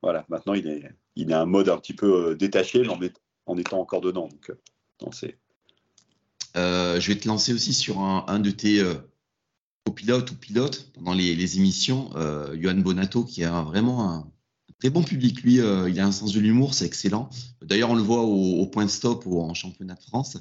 [0.00, 3.12] voilà, maintenant il est, il a un mode un petit peu détaché, mais
[3.44, 4.28] en, étant encore dedans.
[4.98, 5.36] Donc, c'est
[6.56, 8.94] euh, je vais te lancer aussi sur un, de tes euh,
[9.84, 14.30] copilotes ou pilotes pendant les, émissions, euh, Johan Bonato, qui a vraiment un,
[14.78, 15.42] très bon public.
[15.42, 17.30] Lui, il a un sens de l'humour, c'est excellent.
[17.62, 20.38] D'ailleurs, on le voit au, point de stop ou en championnat de France.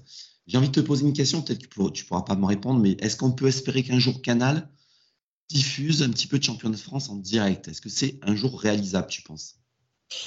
[0.47, 2.79] J'ai envie de te poser une question, peut-être que tu ne pourras pas me répondre,
[2.79, 4.67] mais est-ce qu'on peut espérer qu'un jour Canal
[5.49, 7.67] diffuse un petit peu de championnat de France en direct?
[7.67, 9.57] Est-ce que c'est un jour réalisable, tu penses?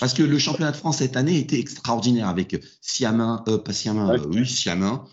[0.00, 4.46] Parce que le championnat de France cette année était extraordinaire avec Siamin, pas Siamin, oui,
[4.46, 5.04] Siamin,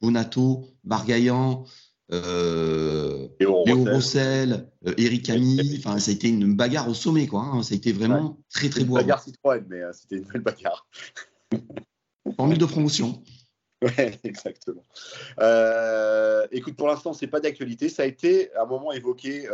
[0.00, 1.64] Bonato, Bargaillan,
[2.12, 5.76] euh, Léo Rossel, euh, Eric Camille.
[5.78, 7.40] Enfin, ça a été une bagarre au sommet, quoi.
[7.40, 7.62] Hein.
[7.62, 8.96] Ça a été vraiment très, très beau.
[8.96, 10.88] Une bagarre Citroën, mais euh, c'était une belle bagarre.
[12.36, 13.22] Formule de promotion.
[13.82, 14.82] Ouais, exactement.
[15.40, 17.88] Euh, écoute, pour l'instant, c'est pas d'actualité.
[17.88, 19.48] Ça a été à un moment évoqué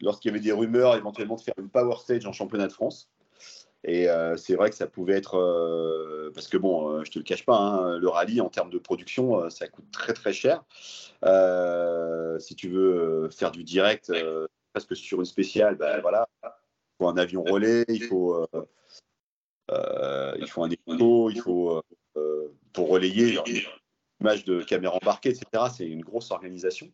[0.00, 3.08] lorsqu'il y avait des rumeurs éventuellement de faire une power stage en championnat de France.
[3.88, 5.38] Et euh, c'est vrai que ça pouvait être.
[5.38, 8.70] Euh, parce que, bon, euh, je te le cache pas, hein, le rallye, en termes
[8.70, 10.64] de production, ça coûte très, très cher.
[12.40, 14.12] si tu veux faire du direct,
[14.72, 16.50] parce que sur une spéciale, ben voilà, il
[16.98, 18.44] faut un avion relais, il faut,
[19.70, 21.80] il faut un écho, il faut.
[22.72, 23.62] pour relayer une
[24.20, 26.90] image de caméra embarquée, etc., c'est une grosse organisation.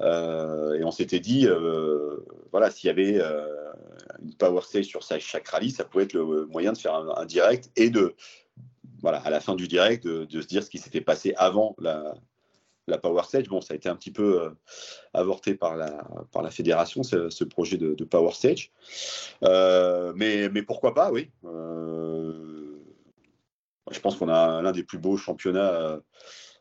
[0.00, 2.16] Euh, et on s'était dit, euh,
[2.50, 3.46] voilà, s'il y avait euh,
[4.22, 7.70] une power stage sur chaque rallye, ça pouvait être le moyen de faire un, direct
[7.76, 8.14] et de,
[9.00, 12.14] voilà, à la fin du direct, de, se dire ce qui s'était passé avant la,
[12.98, 13.48] power stage.
[13.48, 14.52] Bon, ça a été un petit peu
[15.12, 18.72] avorté par la, par la fédération, ce, projet de, power stage.
[19.42, 21.30] mais, mais pourquoi pas, oui.
[23.90, 26.00] je pense qu'on a l'un des plus beaux championnats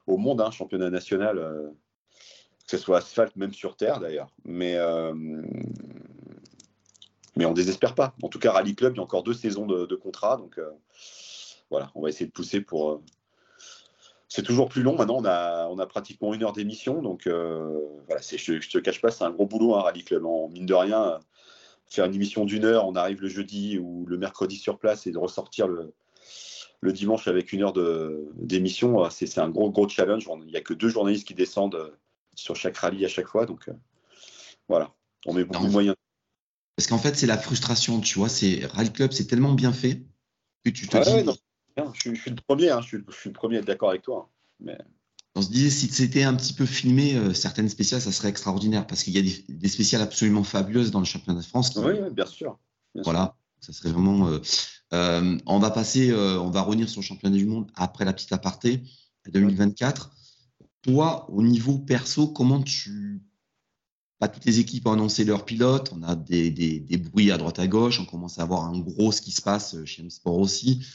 [0.06, 1.74] au monde, un hein, championnat national
[2.65, 4.30] que ce soit asphalte, même sur terre d'ailleurs.
[4.45, 5.13] Mais, euh,
[7.36, 8.15] mais on désespère pas.
[8.21, 10.38] En tout cas, Rally Club, il y a encore deux saisons de, contrat.
[10.38, 10.69] Donc euh,
[11.69, 12.91] voilà, on va essayer de pousser pour.
[12.91, 13.02] Euh,
[14.30, 14.95] c'est toujours plus long.
[14.95, 17.02] Maintenant, on a, on a pratiquement une heure d'émission.
[17.02, 20.26] Donc voilà, je ne te cache pas, c'est un gros boulot, un Rally Club.
[20.26, 21.19] En mine de rien,
[21.86, 25.12] faire une émission d'une heure, on arrive le jeudi ou le mercredi sur place et
[25.12, 25.93] de ressortir le,
[26.82, 27.73] le dimanche avec une heure
[28.36, 30.28] d'émission, c'est un gros, gros challenge.
[30.41, 31.93] Il n'y a que deux journalistes qui descendent
[32.36, 33.46] sur chaque rallye à chaque fois.
[33.46, 33.74] Donc euh,
[34.67, 34.93] voilà,
[35.26, 35.96] on met beaucoup de moyens.
[36.76, 38.30] Parce qu'en fait, c'est la frustration, tu vois.
[38.30, 40.04] C'est Rally Club, c'est tellement bien fait
[40.65, 41.30] que tu te dis.
[41.93, 44.30] je, suis le premier, hein, je, suis, le premier à être d'accord avec toi.
[44.60, 44.78] Mais...
[45.36, 48.86] On se disait, si c'était un petit peu filmé, euh, certaines spéciales, ça serait extraordinaire
[48.86, 51.76] parce qu'il y a des, des, spéciales absolument fabuleuses dans le championnat de France.
[51.76, 52.60] oui, bien sûr.
[53.04, 54.28] voilà, ça serait vraiment.
[54.28, 54.39] Euh,
[54.93, 58.32] euh, on va passer, on va revenir sur le championnat du monde après la petite
[58.32, 58.84] aparté
[59.28, 60.12] 2024.
[60.84, 63.24] Toi, au niveau perso, comment tu.
[64.19, 67.67] Pas toutes les équipes ont annoncé leurs pilotes, on a des, bruits à droite à
[67.67, 70.86] gauche, on commence à voir un gros ce qui se passe chez M-Sport aussi.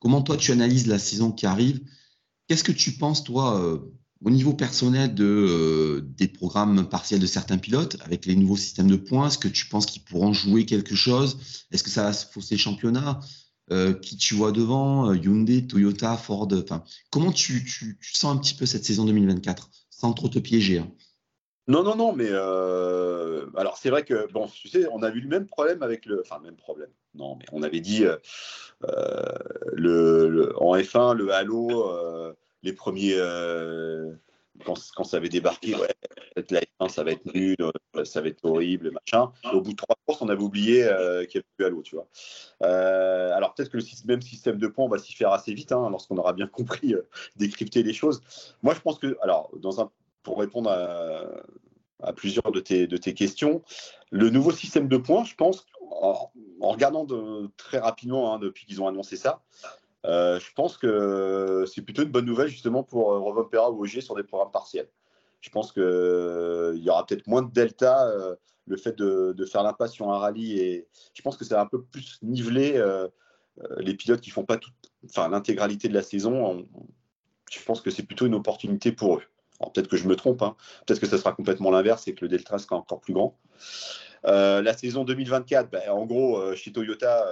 [0.00, 1.80] Comment toi tu analyses la saison qui arrive?
[2.48, 3.78] Qu'est-ce que tu penses, toi, euh,
[4.24, 8.96] au niveau personnel euh, des programmes partiels de certains pilotes, avec les nouveaux systèmes de
[8.96, 9.28] points?
[9.28, 11.66] Est-ce que tu penses qu'ils pourront jouer quelque chose?
[11.70, 13.20] Est-ce que ça va se fausser le championnat?
[13.72, 18.66] Euh, Qui tu vois devant Hyundai, Toyota, Ford enfin, Comment tu, sens un petit peu
[18.66, 20.90] cette saison 2024 sans trop te piéger hein?
[21.68, 25.28] Non, non, non, mais alors c'est vrai que, bon, tu sais, on a vu le
[25.28, 26.20] même problème avec le.
[26.20, 26.90] Enfin, même problème.
[27.14, 28.04] Non, mais on avait dit
[29.72, 34.12] le, en F1, le Halo, les premiers, euh,
[34.64, 35.94] quand, ça avait débarqué, ouais,
[36.36, 39.32] F1, ça va être nul, euh, ça va être horrible, machin.
[39.52, 41.96] au bout de trois courses, on avait oublié euh, qu'il n'y avait plus Halo, tu
[41.96, 42.08] vois.
[42.60, 45.88] alors peut-être que le même système de points, on va s'y faire assez vite, hein,
[45.90, 46.94] lorsqu'on aura bien compris
[47.36, 48.20] décrypter les choses.
[48.62, 49.50] Moi, je pense que, alors,
[50.22, 51.24] pour répondre à,
[52.02, 53.62] à plusieurs de tes, questions,
[54.10, 57.06] le nouveau système de points, je pense, en, regardant
[57.56, 59.42] très rapidement hein, depuis qu'ils ont annoncé ça,
[60.04, 64.00] euh, je pense que c'est plutôt une bonne nouvelle justement pour euh, Pera ou Ogier
[64.00, 64.88] sur des programmes partiels.
[65.40, 68.36] Je pense qu'il euh, y aura peut-être moins de delta, euh,
[68.66, 70.58] le fait de, faire l'impasse sur un rallye.
[70.58, 72.82] Et je pense que ça va un peu plus niveler
[73.78, 74.58] les pilotes qui font pas
[75.04, 76.66] enfin, l'intégralité de la saison.
[77.50, 79.22] je pense que c'est plutôt une opportunité pour eux.
[79.74, 80.56] peut-être que je me trompe, hein.
[80.86, 83.36] peut-être que ça sera complètement l'inverse et que le delta sera encore plus grand.
[84.22, 87.26] la saison 2024, ben, en gros, chez Toyota,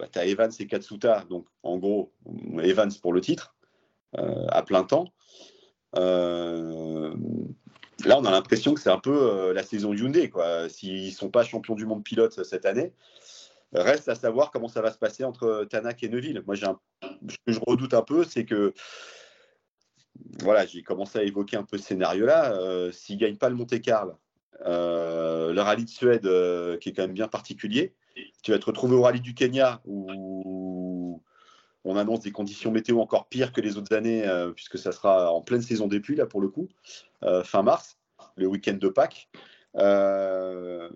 [0.00, 2.12] bah, tu as Evans et Katsuta, donc en gros,
[2.62, 3.54] Evans pour le titre,
[4.18, 5.12] euh, à plein temps.
[5.96, 7.14] Euh,
[8.04, 10.32] là, on a l'impression que c'est un peu euh, la saison Hyundai.
[10.68, 12.94] S'ils ne sont pas champions du monde pilote cette année,
[13.72, 16.42] reste à savoir comment ça va se passer entre Tanak et Neuville.
[16.46, 18.72] Moi, ce que je redoute un peu, c'est que
[20.38, 22.90] voilà, j'ai commencé à évoquer un peu ce scénario-là.
[22.90, 24.14] S'ils ne gagnent pas le Monte-Carlo,
[24.64, 26.22] le rallye de Suède,
[26.78, 27.94] qui est quand même bien particulier,
[28.42, 31.22] tu vas te retrouver au rallye du Kenya où
[31.84, 35.32] on annonce des conditions météo encore pires que les autres années, euh, puisque ça sera
[35.32, 36.68] en pleine saison des pluies, là, pour le coup,
[37.24, 37.98] euh, fin mars,
[38.36, 39.28] le week-end de Pâques.
[39.76, 40.90] Euh,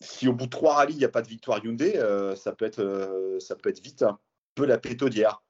[0.00, 1.98] si au bout de trois rallyes, il n'y a pas de victoire Hyundai,
[2.36, 4.18] ça, peut être, ça peut être vite un
[4.54, 5.42] peu la pétodière.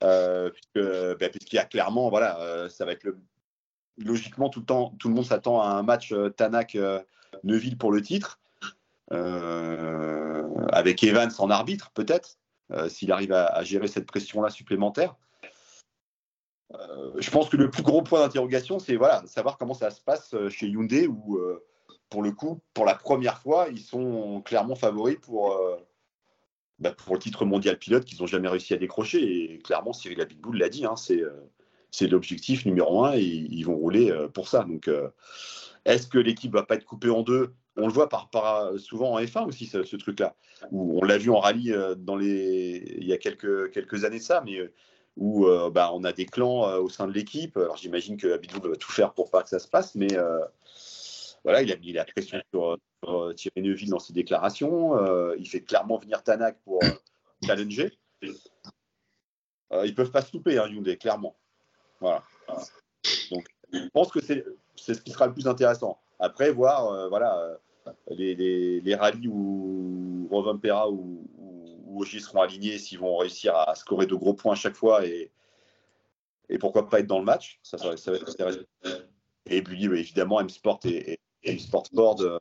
[0.00, 0.78] puisque,
[1.18, 3.18] ben, puisqu'il y a clairement, voilà, ça va être le,
[3.98, 8.40] logiquement tout le temps, tout le monde s'attend à un match Tanak-Neuville pour le titre.
[9.12, 12.38] Euh, avec Evans en arbitre, peut-être,
[12.70, 15.16] euh, s'il arrive à, gérer cette pression-là supplémentaire.
[16.72, 20.00] Euh, je pense que le plus gros point d'interrogation, c'est voilà, savoir comment ça se
[20.00, 21.38] passe chez Hyundai, où,
[22.08, 25.60] pour le coup, pour la première fois, ils sont clairement favoris pour,
[26.78, 29.52] bah, le titre mondial pilote qu'ils n'ont jamais réussi à décrocher.
[29.54, 34.10] Et clairement, Cyril Abitboul l'a dit, hein, c'est l'objectif numéro un et ils vont rouler
[34.32, 34.64] pour ça.
[34.64, 34.88] Donc,
[35.84, 37.52] est-ce que l'équipe va pas être coupée en deux?
[37.76, 38.28] On le voit par,
[38.78, 40.34] souvent en F1 aussi, ce, truc-là.
[40.72, 44.42] On l'a vu en rallye euh, dans les, il y a quelques, quelques années ça,
[44.44, 44.72] mais euh,
[45.16, 47.56] où euh, bah, on a des clans au sein de l'équipe.
[47.56, 50.08] Alors j'imagine que Abidou va tout faire pour pas que ça se passe, mais
[51.44, 52.78] voilà, il a mis la pression sur,
[53.34, 54.96] Thierry Neuville dans ses déclarations.
[55.34, 56.80] il fait clairement venir Tanak pour
[57.44, 57.92] challenger.
[58.22, 61.36] ils peuvent pas se louper, hein, Hyundai, clairement.
[62.00, 62.22] Voilà.
[63.30, 64.44] Donc, je pense que c'est
[64.76, 66.01] ce qui sera le plus intéressant.
[66.22, 71.28] Après, voir euh, voilà, euh, les, les, les, rallyes où Rovampera ou,
[71.84, 75.32] ou, seront alignés, s'ils vont réussir à scorer de gros points à chaque fois et,
[76.48, 77.58] et pourquoi pas être dans le match.
[77.64, 78.60] Ça, ça, va être intéressant.
[79.46, 82.38] Et puis, évidemment, M-Sport et, M-Sport Board.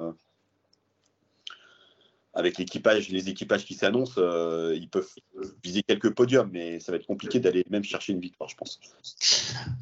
[2.33, 5.09] Avec l'équipage, les équipages qui s'annoncent, euh, ils peuvent
[5.61, 8.79] viser quelques podiums, mais ça va être compliqué d'aller même chercher une victoire, je pense.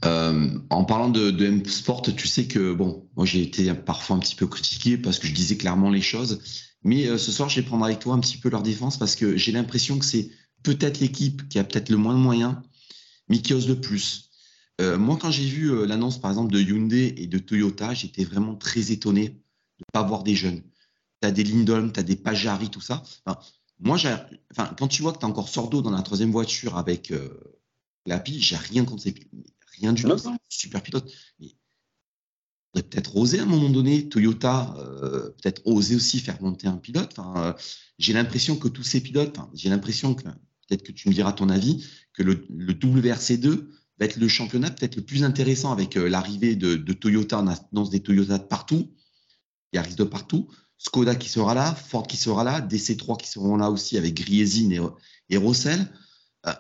[0.04, 4.20] Euh, en parlant de, M Sport, tu sais que bon, moi j'ai été parfois un
[4.20, 6.42] petit peu critiqué parce que je disais clairement les choses,
[6.84, 9.16] mais euh, ce soir je vais prendre avec toi un petit peu leur défense parce
[9.16, 10.32] que j'ai l'impression que c'est
[10.64, 12.56] peut-être l'équipe qui a peut-être le moins de moyens,
[13.28, 14.32] mais qui ose le plus.
[14.80, 18.92] moi, quand j'ai vu l'annonce par exemple de Hyundai et de Toyota, j'étais vraiment très
[18.92, 20.64] étonné de ne pas voir des jeunes
[21.22, 23.04] tu as des Lindholm, tu as des Pajari, tout ça.
[23.26, 23.40] Enfin,
[23.80, 23.98] moi,
[24.52, 27.30] enfin, quand tu vois que tu as encore Sordo dans la troisième voiture avec euh,
[28.06, 29.16] Lapi, j'ai rien contre ces
[29.80, 30.16] Rien du tout.
[30.50, 31.10] Super pilote.
[31.40, 34.10] Mais peut-être oser à un moment donné.
[34.10, 34.76] Toyota,
[35.38, 37.16] peut-être oser aussi faire monter un pilote.
[37.98, 41.50] j'ai l'impression que tous ces pilotes, j'ai l'impression que, peut-être que tu me diras ton
[41.50, 43.68] avis, que le, le WRC2
[44.00, 47.40] va être le championnat peut-être le plus intéressant avec l'arrivée de, de, Toyota.
[47.40, 48.94] On annonce des Toyota de partout.
[49.72, 50.50] Il y a risque de partout.
[50.80, 54.72] Skoda qui sera là, Ford qui sera là, DC3 qui seront là aussi avec Griezin
[54.72, 54.80] et,
[55.30, 55.86] et Rossel.
[56.48, 56.54] Euh,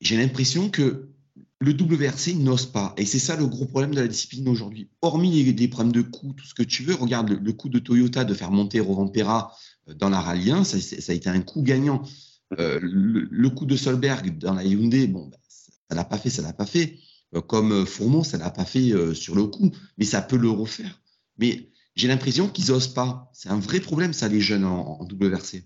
[0.00, 1.08] j'ai l'impression que
[1.60, 2.92] le WRC n'ose pas.
[2.96, 4.90] Et c'est ça le gros problème de la discipline aujourd'hui.
[5.02, 8.24] Hormis des problèmes de coût, tout ce que tu veux, regarde le, coût de Toyota
[8.24, 9.56] de faire monter Rovampera
[9.88, 10.76] euh, dans la Rallye 1, ça,
[11.12, 12.02] a été un coût gagnant.
[12.58, 16.42] Euh, le, coût de Solberg dans la Hyundai, bon, ben, ça l'a pas fait, ça
[16.42, 16.98] l'a pas fait.
[17.46, 21.00] comme Fourmont, ça l'a pas fait sur le coup, mais ça peut le refaire.
[21.38, 23.28] Mais j'ai l'impression qu'ils n'osent pas.
[23.34, 25.64] C'est un vrai problème, ça, les jeunes en, WRC.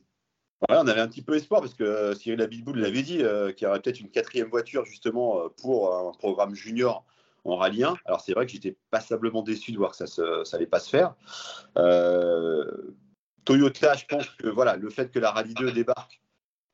[0.69, 3.67] on avait un petit peu espoir parce que euh, Cyril Abitboul l'avait dit, euh, qu'il
[3.67, 7.05] y aurait peut-être une quatrième voiture justement euh, pour un programme junior
[7.45, 7.95] en rallye 1.
[8.07, 11.15] Alors c'est vrai que j'étais passablement déçu de voir que ça n'allait pas se faire.
[13.45, 16.21] Toyota, je pense que voilà, le fait que la rallye 2 débarque,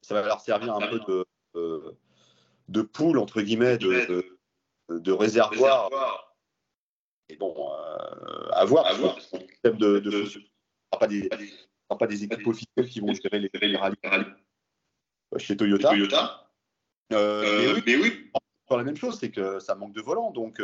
[0.00, 1.00] ça va leur servir un peu
[2.68, 5.90] de, poule, entre guillemets, de réservoir
[7.30, 8.86] et bon, euh, à voir.
[8.86, 9.16] À voir.
[9.64, 10.24] De, de, de,
[10.98, 11.28] pas des,
[11.88, 13.96] pas des équipes officielles qui vont gérer les, les rallyes
[15.36, 15.88] chez Toyota.
[15.90, 16.46] Toyota.
[17.12, 18.30] Euh, euh, mais, oui, mais oui.
[18.70, 20.62] la même chose, c'est que ça manque de volant, donc.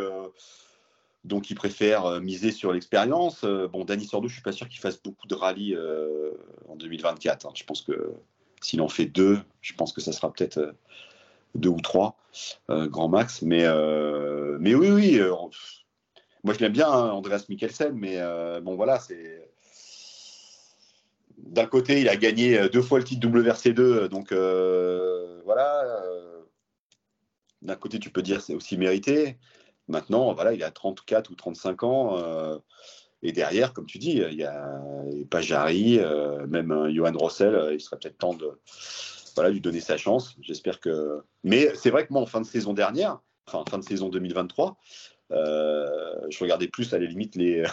[1.24, 3.44] Donc, ils préfèrent miser sur l'expérience.
[3.44, 5.76] Bon, Danny Sordo, je suis pas sûr qu'il fasse beaucoup de rallyes
[6.68, 7.46] en 2024.
[7.46, 7.52] Hein.
[7.56, 8.12] Je pense que
[8.60, 10.72] s'il en fait deux, je pense que ça sera peut-être
[11.56, 12.16] deux ou trois,
[12.68, 13.42] grand max.
[13.42, 13.64] Mais,
[14.60, 15.20] mais oui, oui,
[16.46, 19.50] moi, je l'aime bien, hein, Andreas Mikkelsen, mais euh, bon, voilà, c'est.
[21.38, 26.02] D'un côté, il a gagné euh, deux fois le titre WRC2, donc euh, voilà.
[27.62, 29.38] D'un côté, tu peux dire c'est aussi mérité.
[29.88, 32.60] Maintenant, voilà, il a 34 ou 35 ans.
[33.22, 34.80] et derrière, comme tu dis, il y a
[35.28, 35.98] pas Jarry,
[36.46, 38.60] même Johan Rossel, il serait peut-être temps de
[39.34, 40.36] voilà, lui donner sa chance.
[40.40, 41.22] J'espère que.
[41.42, 44.70] Mais c'est vrai que moi, en fin de saison dernière, enfin fin de saison 2023,
[44.70, 44.72] euh,
[45.30, 47.64] je regardais plus à la limite les,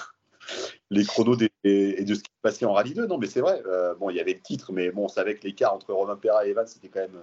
[0.89, 3.07] les chronos et de ce qui se passait en Rallye 2.
[3.07, 3.61] Non, mais c'est vrai.
[3.65, 6.15] Euh, bon, il y avait le titre, mais bon, on savait que l'écart entre Romain
[6.15, 7.19] Perra et Evan, c'était quand même,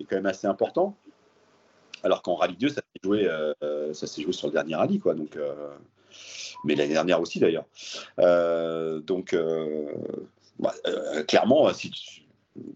[0.00, 0.96] est quand même assez important.
[2.02, 5.14] Alors qu'en Rallye 2, ça s'est joué, euh, ça joué sur le dernier rallye, quoi.
[5.14, 5.38] Donc,
[6.64, 7.64] mais l'année dernière aussi, d'ailleurs.
[8.18, 9.36] donc,
[10.58, 10.74] bah,
[11.26, 12.23] clairement, si tu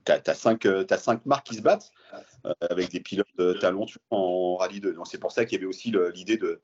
[0.06, 1.92] as, cinq, as cinq marques qui se battent.
[2.46, 4.96] Euh, avec des pilotes talentueux en rallye 2.
[5.04, 6.60] C'est pour ça qu'il y avait aussi l'idée de,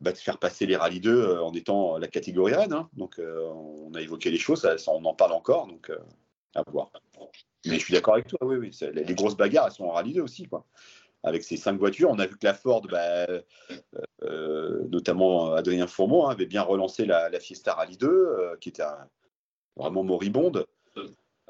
[0.00, 2.72] bah, de, faire passer les rallye 2 euh, en étant la catégorie reine.
[2.72, 2.88] Hein.
[2.94, 5.92] Donc, euh, on a évoqué les choses, ça, on en parle encore, donc
[6.54, 6.90] à voir.
[7.66, 8.78] Mais je suis d'accord avec toi, oui, oui.
[8.94, 10.64] Les, grosses bagarres, sont en rallye 2 aussi, quoi.
[11.24, 13.26] Avec ces cinq voitures, on a vu que la Ford, bah,
[14.88, 18.84] notamment Adrien Fourmont, hein, avait bien relancé la, Fiesta Rallye 2, qui était
[19.76, 20.64] vraiment moribonde.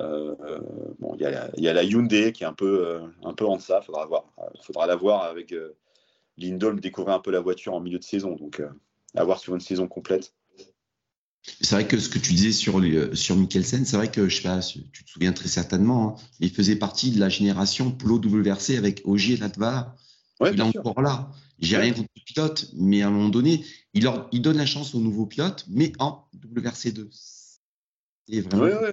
[0.01, 0.35] Euh,
[0.99, 3.83] bon, il y, a, la Hyundai qui est un peu, euh, un peu en deçà.
[3.83, 4.25] Faudra voir.
[4.63, 5.77] Faudra la voir avec euh,
[6.37, 8.37] Lindholm découvrir un peu la voiture en milieu de saison.
[8.37, 8.63] Donc,
[9.15, 10.35] à voir sur une saison complète.
[11.61, 12.81] C'est vrai que ce que tu disais sur,
[13.15, 16.51] sur Mikkelsen, c'est vrai que je sais pas, tu te souviens très certainement, hein, il
[16.51, 19.97] faisait partie de la génération Polo WRC avec Ogier Latvala.
[20.41, 21.31] il est encore là.
[21.59, 24.67] J'ai rien contre le pilote, mais à un moment donné, il, leur, il donne la
[24.67, 27.09] chance aux nouveaux pilotes, mais en WRC2.
[28.29, 28.91] C'est vraiment.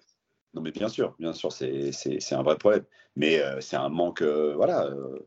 [0.55, 2.85] Non, mais bien sûr, bien sûr, c'est un vrai problème.
[3.17, 4.85] Mais euh, c'est un manque, euh, voilà.
[4.85, 5.19] Euh,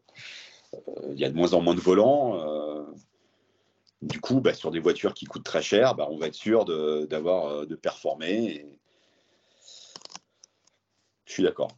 [1.10, 2.86] il y a de moins en moins de volants.
[4.02, 6.64] du coup, bah, sur des voitures qui coûtent très cher, bah, on va être sûr
[7.06, 8.66] d'avoir de, performer.
[11.24, 11.76] Je suis d'accord.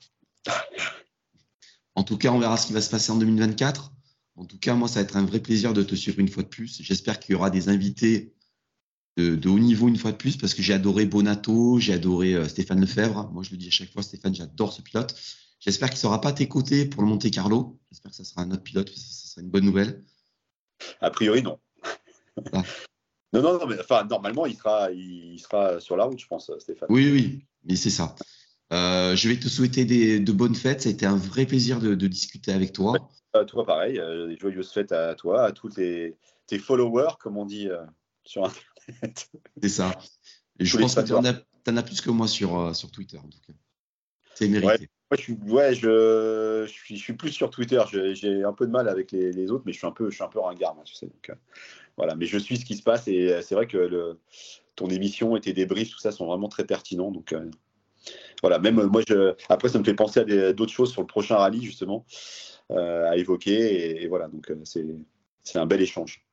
[1.94, 3.92] en tout cas, on verra ce qui va se passer en 2024.
[4.36, 6.42] En tout cas, moi, ça va être un vrai plaisir de te suivre une fois
[6.42, 6.82] de plus.
[6.82, 8.32] J'espère qu'il y aura des invités
[9.20, 12.48] de, haut niveau une fois de plus parce que j'ai adoré Bonato, j'ai adoré euh,
[12.48, 13.30] Stéphane Lefebvre.
[13.32, 15.14] Moi, je le dis à chaque fois, Stéphane, j'adore ce pilote.
[15.60, 17.78] J'espère qu'il ne sera pas à tes côtés pour le Monte Carlo.
[17.90, 20.02] J'espère que ça sera un autre pilote, ça, sera une bonne nouvelle.
[21.00, 21.58] A priori, non.
[23.32, 26.50] Non, non, non, mais enfin, normalement, il sera, il sera sur la route, je pense,
[26.58, 26.88] Stéphane.
[26.90, 28.16] Oui, oui, mais c'est ça.
[28.72, 29.84] Euh, je vais te souhaiter
[30.18, 30.80] de bonnes fêtes.
[30.80, 32.94] Ça a été un vrai plaisir de, discuter avec toi.
[33.32, 34.00] Ouais, toi, pareil.
[34.00, 36.16] Euh, joyeuses fêtes à toi, à tous tes,
[36.48, 37.68] tes followers, comme on dit
[38.24, 38.69] sur Internet.
[39.62, 39.96] c'est ça.
[40.58, 41.24] je pense que tu en,
[41.76, 43.52] as plus que moi sur, euh, sur Twitter, en tout cas.
[44.34, 44.88] C'est mérité.
[45.10, 47.82] Ouais, je, suis, ouais je, je, suis, je, suis, plus sur Twitter.
[48.12, 50.14] J'ai un peu de mal avec les, les, autres, mais je suis un peu, je
[50.14, 51.06] suis un peu ringard, moi, tu sais.
[51.06, 51.34] Donc, euh,
[51.96, 52.14] voilà.
[52.14, 54.18] Mais je suis ce qui se passe et euh, c'est vrai que le,
[54.76, 57.10] ton émission et tes débriefs, tout ça, sont vraiment très pertinents.
[57.10, 57.34] Donc,
[58.40, 58.58] voilà.
[58.58, 61.62] Même moi, je, après, ça me fait penser à d'autres choses sur le prochain rallye,
[61.62, 62.06] justement,
[62.70, 63.52] à évoquer.
[63.52, 64.28] Et, et voilà.
[64.28, 66.24] Donc, c'est un bel échange.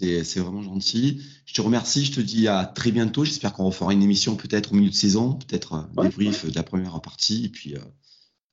[0.00, 1.22] C'est vraiment gentil.
[1.44, 2.04] Je te remercie.
[2.04, 3.24] Je te dis à très bientôt.
[3.24, 6.62] J'espère qu'on refera une émission peut-être au milieu de saison, peut-être euh, débrief de la
[6.62, 7.46] première partie.
[7.46, 7.80] Et puis, euh,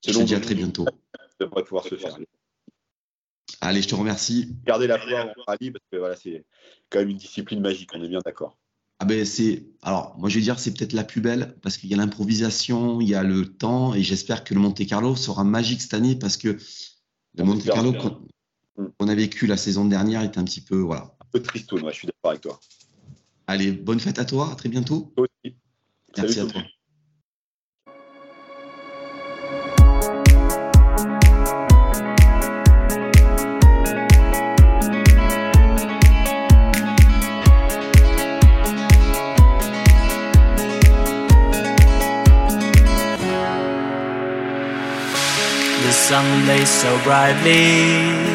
[0.05, 0.85] je te dis à très bientôt.
[0.85, 2.17] Ça devrait pouvoir se faire.
[3.61, 4.55] Allez, je te remercie.
[4.65, 6.45] Gardez la foi en rallye parce que voilà, c'est
[6.89, 7.91] quand même une discipline magique.
[7.93, 8.57] On est bien d'accord.
[8.99, 11.89] Ah ben c'est alors moi je vais dire c'est peut-être la plus belle parce qu'il
[11.89, 15.43] y a l'improvisation, il y a le temps et j'espère que le Monte Carlo sera
[15.43, 16.57] magique cette année parce que
[17.37, 21.41] le Monte Carlo qu'on a vécu la saison dernière est un petit peu voilà peu
[21.41, 22.59] tristoun, ouais, je suis d'accord avec toi.
[23.47, 25.11] Allez, bonne fête à toi, à très bientôt.
[25.15, 25.55] Toi aussi.
[26.17, 26.61] Merci à toi.
[45.83, 48.34] The sun lays so brightly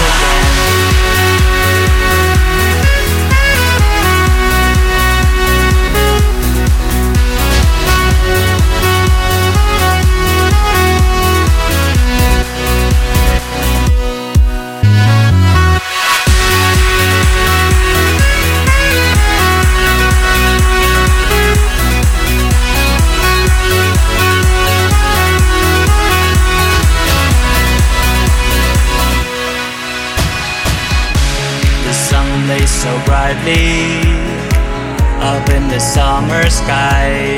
[0.00, 1.17] Music.
[32.78, 33.98] So brightly
[35.18, 37.36] up in the summer sky.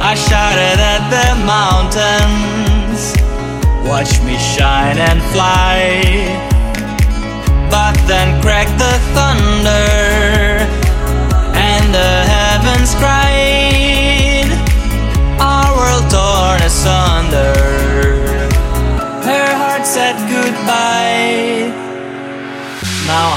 [0.00, 3.00] I shouted at the mountains,
[3.88, 5.80] watch me shine and fly.
[7.68, 9.90] But then cracked the thunder,
[11.58, 13.93] and the heavens cried,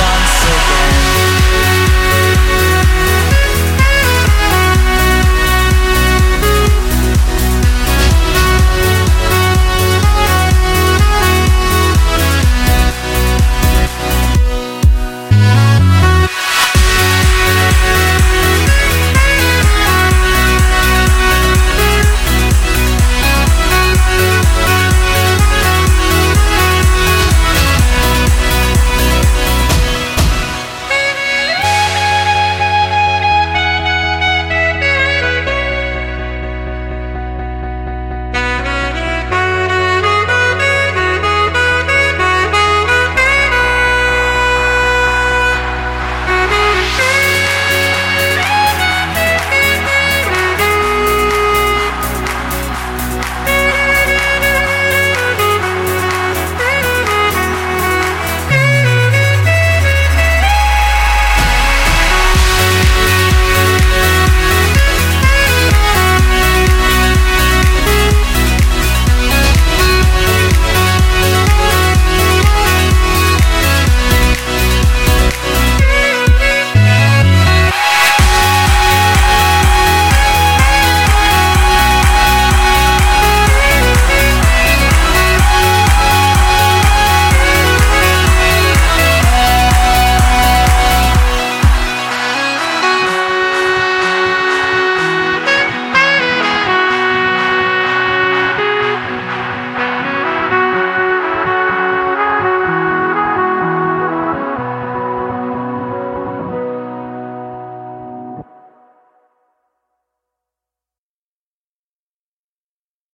[0.00, 1.69] once again.